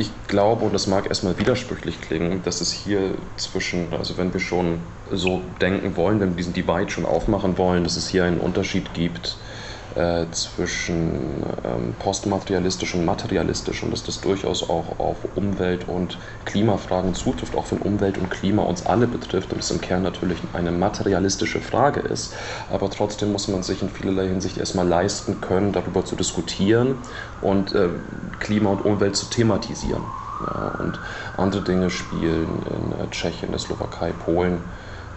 ich 0.00 0.26
glaube, 0.26 0.64
und 0.64 0.72
das 0.72 0.86
mag 0.86 1.06
erstmal 1.08 1.38
widersprüchlich 1.38 2.00
klingen, 2.00 2.42
dass 2.42 2.62
es 2.62 2.72
hier 2.72 3.18
zwischen, 3.36 3.92
also 3.92 4.16
wenn 4.16 4.32
wir 4.32 4.40
schon 4.40 4.80
so 5.10 5.42
denken 5.60 5.94
wollen, 5.96 6.20
wenn 6.20 6.30
wir 6.30 6.36
diesen 6.36 6.54
Divide 6.54 6.90
schon 6.90 7.04
aufmachen 7.04 7.58
wollen, 7.58 7.84
dass 7.84 7.96
es 7.96 8.08
hier 8.08 8.24
einen 8.24 8.40
Unterschied 8.40 8.94
gibt 8.94 9.36
äh, 9.94 10.30
zwischen 10.30 11.42
ähm, 11.64 11.94
postmaterialistisch 11.98 12.94
und 12.94 13.04
materialistisch 13.04 13.82
und 13.82 13.90
dass 13.90 14.02
das 14.04 14.20
durchaus 14.20 14.62
auch 14.68 14.98
auf 14.98 15.24
Umwelt- 15.36 15.88
und 15.88 16.18
Klimafragen 16.44 17.14
zutrifft, 17.14 17.56
auch 17.56 17.70
wenn 17.70 17.78
Umwelt 17.78 18.18
und 18.18 18.30
Klima 18.30 18.62
uns 18.62 18.86
alle 18.86 19.06
betrifft 19.06 19.52
und 19.52 19.60
es 19.60 19.70
im 19.70 19.80
Kern 19.80 20.02
natürlich 20.02 20.38
eine 20.52 20.70
materialistische 20.70 21.60
Frage 21.60 22.00
ist. 22.00 22.34
Aber 22.68 22.90
trotzdem 22.90 23.32
muss 23.32 23.48
man 23.48 23.62
sich 23.62 23.82
in 23.82 23.90
vielerlei 23.90 24.28
Hinsicht 24.28 24.58
erstmal 24.58 24.86
leisten 24.86 25.40
können, 25.40 25.72
darüber 25.72 26.04
zu 26.04 26.16
diskutieren 26.16 26.98
und 27.40 27.74
äh, 27.74 27.88
Klima 28.38 28.70
und 28.70 28.84
Umwelt 28.84 29.16
zu 29.16 29.26
thematisieren. 29.26 30.04
Ja, 30.40 30.68
und 30.68 31.00
andere 31.36 31.62
Dinge 31.62 31.90
spielen 31.90 32.62
in 32.62 32.92
äh, 32.92 33.10
Tschechien, 33.10 33.50
der 33.50 33.58
Slowakei, 33.58 34.12
Polen 34.12 34.70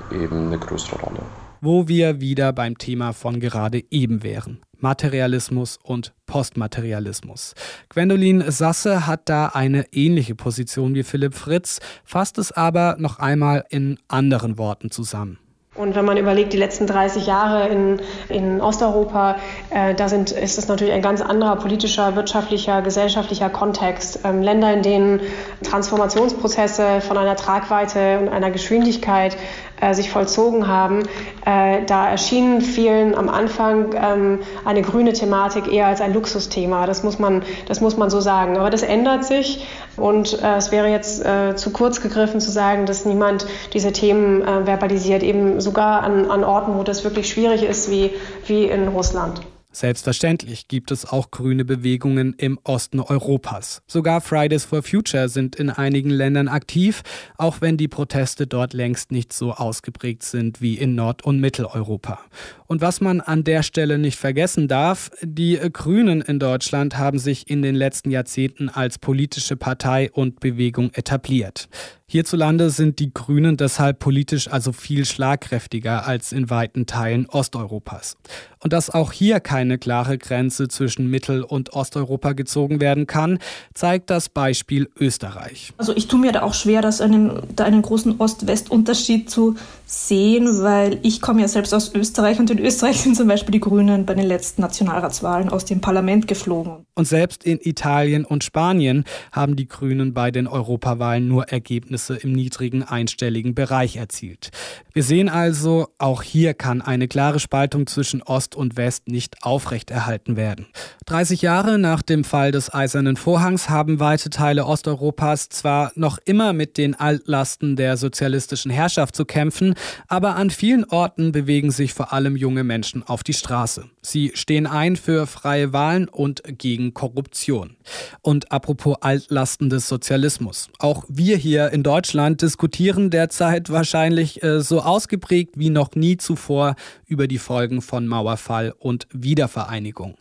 eben 0.10 0.48
eine 0.48 0.60
größere 0.60 1.00
Rolle 1.00 1.22
wo 1.64 1.88
wir 1.88 2.20
wieder 2.20 2.52
beim 2.52 2.78
Thema 2.78 3.14
von 3.14 3.40
gerade 3.40 3.84
eben 3.90 4.22
wären. 4.22 4.60
Materialismus 4.80 5.80
und 5.82 6.14
Postmaterialismus. 6.26 7.56
Gwendolin 7.88 8.44
Sasse 8.52 9.08
hat 9.08 9.30
da 9.30 9.46
eine 9.48 9.86
ähnliche 9.94 10.36
Position 10.36 10.94
wie 10.94 11.04
Philipp 11.04 11.36
Fritz, 11.36 11.80
fasst 12.04 12.38
es 12.38 12.52
aber 12.52 12.98
noch 13.00 13.18
einmal 13.18 13.64
in 13.70 13.98
anderen 14.10 14.58
Worten 14.58 14.92
zusammen. 14.92 15.40
Und 15.76 15.96
wenn 15.96 16.06
man 16.06 16.18
überlegt, 16.18 16.54
die 16.54 16.58
letzten 16.58 16.86
30 16.86 17.26
Jahre 17.26 17.68
in, 17.68 18.00
in 18.30 18.62
Osteuropa, 18.62 19.38
äh, 19.72 19.96
da 19.96 20.08
sind, 20.08 20.30
ist 20.30 20.60
es 20.60 20.68
natürlich 20.68 20.94
ein 20.94 21.02
ganz 21.02 21.20
anderer 21.20 21.56
politischer, 21.56 22.16
wirtschaftlicher, 22.16 22.84
gesellschaftlicher 22.84 23.50
Kontext. 23.50 24.20
Ähm, 24.24 24.44
Länder, 24.44 24.72
in 24.72 24.84
denen 24.84 25.22
Transformationsprozesse 25.64 27.02
von 27.02 27.18
einer 27.18 27.36
Tragweite 27.36 28.20
und 28.20 28.30
einer 28.30 28.52
Geschwindigkeit 28.52 29.36
äh, 29.82 29.96
sich 29.96 30.12
vollzogen 30.12 30.68
haben, 30.68 31.08
äh, 31.44 31.84
da 31.88 32.08
erschien 32.08 32.62
vielen 32.62 33.16
am 33.16 33.28
Anfang 33.28 33.96
ähm, 33.96 34.40
eine 34.66 34.84
grüne 34.84 35.14
Thematik 35.14 35.68
eher 35.74 35.88
als 35.88 36.02
ein 36.02 36.14
Luxusthema. 36.14 36.86
Das 36.86 37.02
muss 37.02 37.18
man, 37.18 37.42
das 37.68 37.82
muss 37.82 37.98
man 37.98 38.12
so 38.12 38.22
sagen. 38.22 38.58
Aber 38.58 38.70
das 38.70 38.84
ändert 38.84 39.26
sich 39.26 39.66
und 39.98 40.42
äh, 40.42 40.58
es 40.58 40.72
wäre 40.72 40.88
jetzt 40.88 41.24
äh, 41.26 41.56
zu 41.56 41.72
kurz 41.72 42.02
gegriffen 42.02 42.40
zu 42.40 42.52
sagen, 42.52 42.86
dass 42.86 43.06
niemand 43.06 43.46
diese 43.74 43.92
Themen 43.92 44.42
äh, 44.42 44.66
verbalisiert. 44.66 45.24
Eben 45.24 45.62
sogar 45.62 46.04
an, 46.04 46.30
an 46.30 46.44
Orten, 46.44 46.78
wo 46.78 46.84
das 46.84 47.04
wirklich 47.04 47.30
schwierig 47.30 47.64
ist, 47.64 47.90
wie, 47.90 48.12
wie 48.48 48.66
in 48.66 48.88
Russland. 48.88 49.42
Selbstverständlich 49.74 50.68
gibt 50.68 50.92
es 50.92 51.06
auch 51.06 51.32
grüne 51.32 51.66
Bewegungen 51.66 52.34
im 52.38 52.60
Osten 52.64 53.00
Europas. 53.00 53.82
Sogar 53.88 54.22
Fridays 54.22 54.66
for 54.66 54.84
Future 54.84 55.30
sind 55.30 55.56
in 55.56 55.72
einigen 55.72 56.12
Ländern 56.12 56.48
aktiv, 56.48 57.02
auch 57.38 57.60
wenn 57.60 57.76
die 57.76 57.88
Proteste 57.88 58.46
dort 58.46 58.74
längst 58.74 59.12
nicht 59.12 59.34
so 59.34 59.52
ausgeprägt 59.52 60.22
sind 60.22 60.62
wie 60.62 60.78
in 60.78 60.94
Nord- 60.94 61.24
und 61.24 61.40
Mitteleuropa. 61.40 62.20
Und 62.68 62.82
was 62.82 63.02
man 63.02 63.20
an 63.20 63.44
der 63.44 63.64
Stelle 63.64 63.98
nicht 63.98 64.20
vergessen 64.20 64.68
darf, 64.68 65.10
die 65.24 65.60
Grünen 65.74 66.22
in 66.22 66.38
Deutschland 66.38 66.98
haben 66.98 67.18
sich 67.18 67.50
in 67.50 67.64
den 67.64 67.76
letzten 67.76 68.12
Jahrzehnten 68.12 68.70
als 68.70 69.00
politische 69.00 69.56
Partei 69.56 70.12
und 70.12 70.40
Bewegung 70.40 70.92
etabliert. 70.94 71.68
Hierzulande 72.14 72.70
sind 72.70 73.00
die 73.00 73.12
Grünen 73.12 73.58
deshalb 73.58 73.98
politisch 73.98 74.48
also 74.48 74.72
viel 74.72 75.04
schlagkräftiger 75.04 76.06
als 76.06 76.32
in 76.32 76.52
weiten 76.52 76.86
Teilen 76.86 77.28
Osteuropas. 77.28 78.18
Und 78.60 78.72
dass 78.72 78.92
auch 78.92 79.12
hier 79.12 79.40
keine 79.40 79.80
klare 79.80 80.20
Grenze 80.20 80.68
zwischen 80.68 81.10
Mittel- 81.10 81.42
und 81.42 81.74
Osteuropa 81.74 82.34
gezogen 82.34 82.80
werden 82.80 83.08
kann, 83.08 83.40
zeigt 83.74 84.12
das 84.12 84.30
Beispiel 84.30 84.90
Österreich. 85.00 85.74
Also 85.78 85.96
ich 85.96 86.08
tue 86.08 86.20
mir 86.20 86.32
da 86.32 86.44
auch 86.44 86.54
schwer, 86.54 86.84
das 86.84 87.02
einen, 87.02 87.42
da 87.56 87.64
einen 87.64 87.82
großen 87.82 88.20
Ost-West-Unterschied 88.20 89.32
zu 89.32 89.56
sehen, 89.88 90.62
weil 90.62 91.00
ich 91.02 91.20
komme 91.20 91.42
ja 91.42 91.48
selbst 91.48 91.74
aus 91.74 91.96
Österreich 91.96 92.40
und 92.40 92.52
in 92.52 92.60
Österreich 92.60 93.02
sind 93.02 93.18
zum 93.18 93.28
Beispiel 93.28 93.54
die 93.54 93.60
Grünen 93.60 94.06
bei 94.06 94.14
den 94.14 94.28
letzten 94.28 94.62
Nationalratswahlen 94.62 95.50
aus 95.50 95.66
dem 95.66 95.82
Parlament 95.82 96.28
geflogen. 96.28 96.86
Und 96.94 97.08
selbst 97.08 97.44
in 97.44 97.60
Italien 97.60 98.24
und 98.24 98.44
Spanien 98.44 99.04
haben 99.32 99.56
die 99.56 99.68
Grünen 99.68 100.14
bei 100.14 100.30
den 100.30 100.48
Europawahlen 100.48 101.28
nur 101.28 101.50
Ergebnisse 101.50 102.03
im 102.10 102.34
niedrigen 102.34 102.84
einstelligen 102.84 103.56
Bereich 103.56 103.96
erzielt. 103.96 104.52
Wir 104.94 105.04
sehen 105.04 105.30
also, 105.30 105.88
auch 105.98 106.22
hier 106.22 106.54
kann 106.54 106.82
eine 106.82 107.08
klare 107.08 107.40
Spaltung 107.40 107.88
zwischen 107.88 108.22
Ost 108.22 108.56
und 108.56 108.78
West 108.78 109.08
nicht 109.08 109.44
aufrechterhalten 109.44 110.36
werden. 110.36 110.68
30 111.06 111.42
Jahre 111.42 111.80
nach 111.80 112.02
dem 112.02 112.24
Fall 112.24 112.52
des 112.52 112.74
Eisernen 112.74 113.16
Vorhangs 113.16 113.70
haben 113.70 114.00
weite 114.00 114.30
Teile 114.30 114.66
Osteuropas 114.66 115.50
zwar 115.50 115.92
noch 115.96 116.18
immer 116.26 116.54
mit 116.54 116.78
den 116.78 116.96
Altlasten 116.96 117.76
der 117.76 117.98
sozialistischen 117.98 118.72
Herrschaft 118.72 119.16
zu 119.16 119.26
kämpfen, 119.26 119.76
aber 120.08 120.36
an 120.36 120.50
vielen 120.50 120.86
Orten 120.86 121.32
bewegen 121.32 121.72
sich 121.72 121.94
vor 121.94 122.14
allem 122.14 122.36
junge 122.36 122.64
Menschen 122.64 123.04
auf 123.04 123.24
die 123.24 123.34
Straße. 123.34 123.86
Sie 124.02 124.32
stehen 124.34 124.68
ein 124.68 124.96
für 124.96 125.28
freie 125.28 125.74
Wahlen 125.74 126.08
und 126.10 126.44
gegen 126.46 126.94
Korruption. 126.94 127.78
Und 128.22 128.52
apropos 128.52 128.98
Altlasten 129.02 129.70
des 129.70 129.88
Sozialismus. 129.88 130.70
Auch 130.80 131.06
wir 131.08 131.38
hier 131.38 131.72
in 131.72 131.83
Deutschland 131.84 132.42
diskutieren 132.42 133.10
derzeit 133.10 133.70
wahrscheinlich 133.70 134.42
äh, 134.44 134.62
so 134.62 134.82
ausgeprägt 134.82 135.58
wie 135.58 135.70
noch 135.70 135.96
nie 135.96 136.18
zuvor 136.18 136.76
über 137.06 137.28
die 137.28 137.38
Folgen 137.38 137.82
von 137.82 138.08
Mauerfall 138.08 138.74
und 138.78 139.08
Wiedervereinigung. 139.12 140.16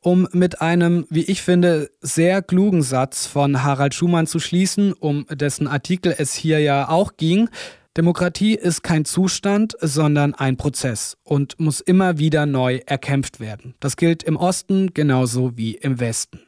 Um 0.00 0.28
mit 0.32 0.60
einem, 0.60 1.06
wie 1.10 1.24
ich 1.24 1.42
finde, 1.42 1.90
sehr 2.00 2.42
klugen 2.42 2.82
Satz 2.82 3.26
von 3.26 3.62
Harald 3.62 3.94
Schumann 3.94 4.26
zu 4.26 4.38
schließen, 4.38 4.92
um 4.92 5.26
dessen 5.30 5.66
Artikel 5.66 6.14
es 6.16 6.34
hier 6.34 6.60
ja 6.60 6.88
auch 6.88 7.16
ging, 7.16 7.48
Demokratie 7.96 8.54
ist 8.54 8.82
kein 8.82 9.06
Zustand, 9.06 9.74
sondern 9.80 10.34
ein 10.34 10.58
Prozess 10.58 11.16
und 11.24 11.58
muss 11.58 11.80
immer 11.80 12.18
wieder 12.18 12.44
neu 12.44 12.80
erkämpft 12.84 13.40
werden. 13.40 13.74
Das 13.80 13.96
gilt 13.96 14.22
im 14.22 14.36
Osten 14.36 14.92
genauso 14.92 15.56
wie 15.56 15.76
im 15.76 15.98
Westen. 15.98 16.40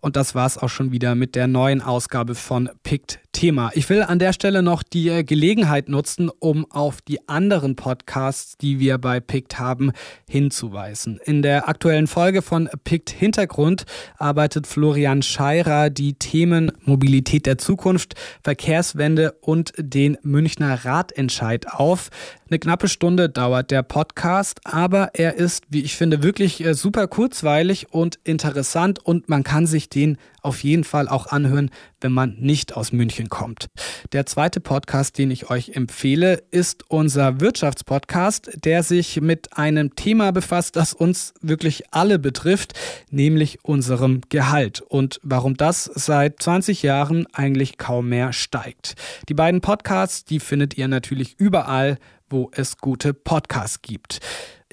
Und 0.00 0.16
das 0.16 0.34
war's 0.34 0.58
auch 0.58 0.68
schon 0.68 0.90
wieder 0.90 1.14
mit 1.14 1.34
der 1.34 1.46
neuen 1.46 1.82
Ausgabe 1.82 2.34
von 2.34 2.68
Picked 2.82 3.20
Thema. 3.32 3.70
Ich 3.74 3.88
will 3.88 4.02
an 4.02 4.18
der 4.18 4.32
Stelle 4.32 4.62
noch 4.62 4.82
die 4.82 5.08
äh, 5.08 5.24
Gelegenheit 5.24 5.88
nutzen, 5.88 6.30
um 6.38 6.70
auf 6.70 7.00
die 7.00 7.28
anderen 7.28 7.76
Podcasts, 7.76 8.56
die 8.56 8.78
wir 8.78 8.98
bei 8.98 9.20
Picked 9.20 9.58
haben, 9.58 9.92
hinzuweisen. 10.28 11.18
In 11.24 11.42
der 11.42 11.68
aktuellen 11.68 12.06
Folge 12.06 12.42
von 12.42 12.68
Picked 12.84 13.10
Hintergrund 13.10 13.84
arbeitet 14.18 14.66
Florian 14.66 15.22
Scheirer 15.22 15.90
die 15.90 16.14
Themen 16.14 16.72
Mobilität 16.84 17.46
der 17.46 17.58
Zukunft, 17.58 18.14
Verkehrswende 18.44 19.32
und 19.40 19.72
den 19.78 20.18
Münchner 20.22 20.84
Ratentscheid 20.84 21.66
auf. 21.72 22.10
Eine 22.48 22.58
knappe 22.58 22.88
Stunde 22.88 23.30
dauert 23.30 23.70
der 23.70 23.82
Podcast, 23.82 24.60
aber 24.64 25.14
er 25.14 25.36
ist, 25.36 25.64
wie 25.70 25.80
ich 25.80 25.96
finde, 25.96 26.22
wirklich 26.22 26.62
äh, 26.62 26.74
super 26.74 27.08
kurzweilig 27.08 27.86
und 27.92 28.18
interessant 28.24 28.98
und 29.04 29.28
man 29.30 29.42
kann 29.42 29.66
sich 29.66 29.88
den 29.88 30.18
auf 30.42 30.62
jeden 30.62 30.84
Fall 30.84 31.08
auch 31.08 31.26
anhören, 31.26 31.70
wenn 32.00 32.12
man 32.12 32.36
nicht 32.38 32.76
aus 32.76 32.92
München 32.92 33.28
kommt. 33.28 33.68
Der 34.12 34.26
zweite 34.26 34.60
Podcast, 34.60 35.18
den 35.18 35.30
ich 35.30 35.50
euch 35.50 35.70
empfehle, 35.70 36.42
ist 36.50 36.84
unser 36.88 37.40
Wirtschaftspodcast, 37.40 38.50
der 38.64 38.82
sich 38.82 39.20
mit 39.20 39.56
einem 39.56 39.94
Thema 39.96 40.32
befasst, 40.32 40.76
das 40.76 40.92
uns 40.92 41.34
wirklich 41.40 41.92
alle 41.92 42.18
betrifft, 42.18 42.74
nämlich 43.10 43.64
unserem 43.64 44.20
Gehalt 44.28 44.80
und 44.80 45.20
warum 45.22 45.56
das 45.56 45.84
seit 45.84 46.42
20 46.42 46.82
Jahren 46.82 47.26
eigentlich 47.32 47.78
kaum 47.78 48.08
mehr 48.08 48.32
steigt. 48.32 48.94
Die 49.28 49.34
beiden 49.34 49.60
Podcasts, 49.60 50.24
die 50.24 50.40
findet 50.40 50.76
ihr 50.76 50.88
natürlich 50.88 51.36
überall, 51.38 51.98
wo 52.28 52.50
es 52.54 52.78
gute 52.78 53.14
Podcasts 53.14 53.82
gibt. 53.82 54.20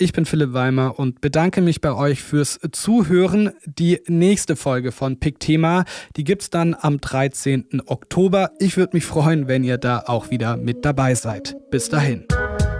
Ich 0.01 0.13
bin 0.13 0.25
Philipp 0.25 0.53
Weimer 0.53 0.97
und 0.97 1.19
bedanke 1.19 1.59
mich 1.59 1.81
bei 1.81 1.93
euch 1.93 2.23
fürs 2.23 2.57
Zuhören. 2.71 3.51
Die 3.65 3.99
nächste 4.07 4.55
Folge 4.55 4.93
von 4.93 5.19
Pick 5.19 5.41
Thema, 5.41 5.83
die 6.15 6.23
gibt's 6.23 6.49
dann 6.49 6.73
am 6.79 7.01
13. 7.01 7.81
Oktober. 7.85 8.51
Ich 8.59 8.77
würde 8.77 8.95
mich 8.95 9.05
freuen, 9.05 9.49
wenn 9.49 9.65
ihr 9.65 9.77
da 9.77 10.03
auch 10.07 10.31
wieder 10.31 10.55
mit 10.55 10.85
dabei 10.85 11.15
seid. 11.15 11.57
Bis 11.69 11.89
dahin. 11.89 12.25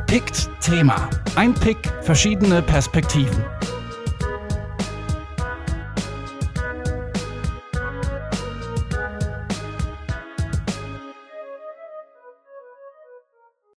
Pickt 0.08 0.50
Thema. 0.62 1.10
Ein 1.36 1.54
Pick, 1.54 1.78
verschiedene 2.04 2.62
Perspektiven. 2.62 3.44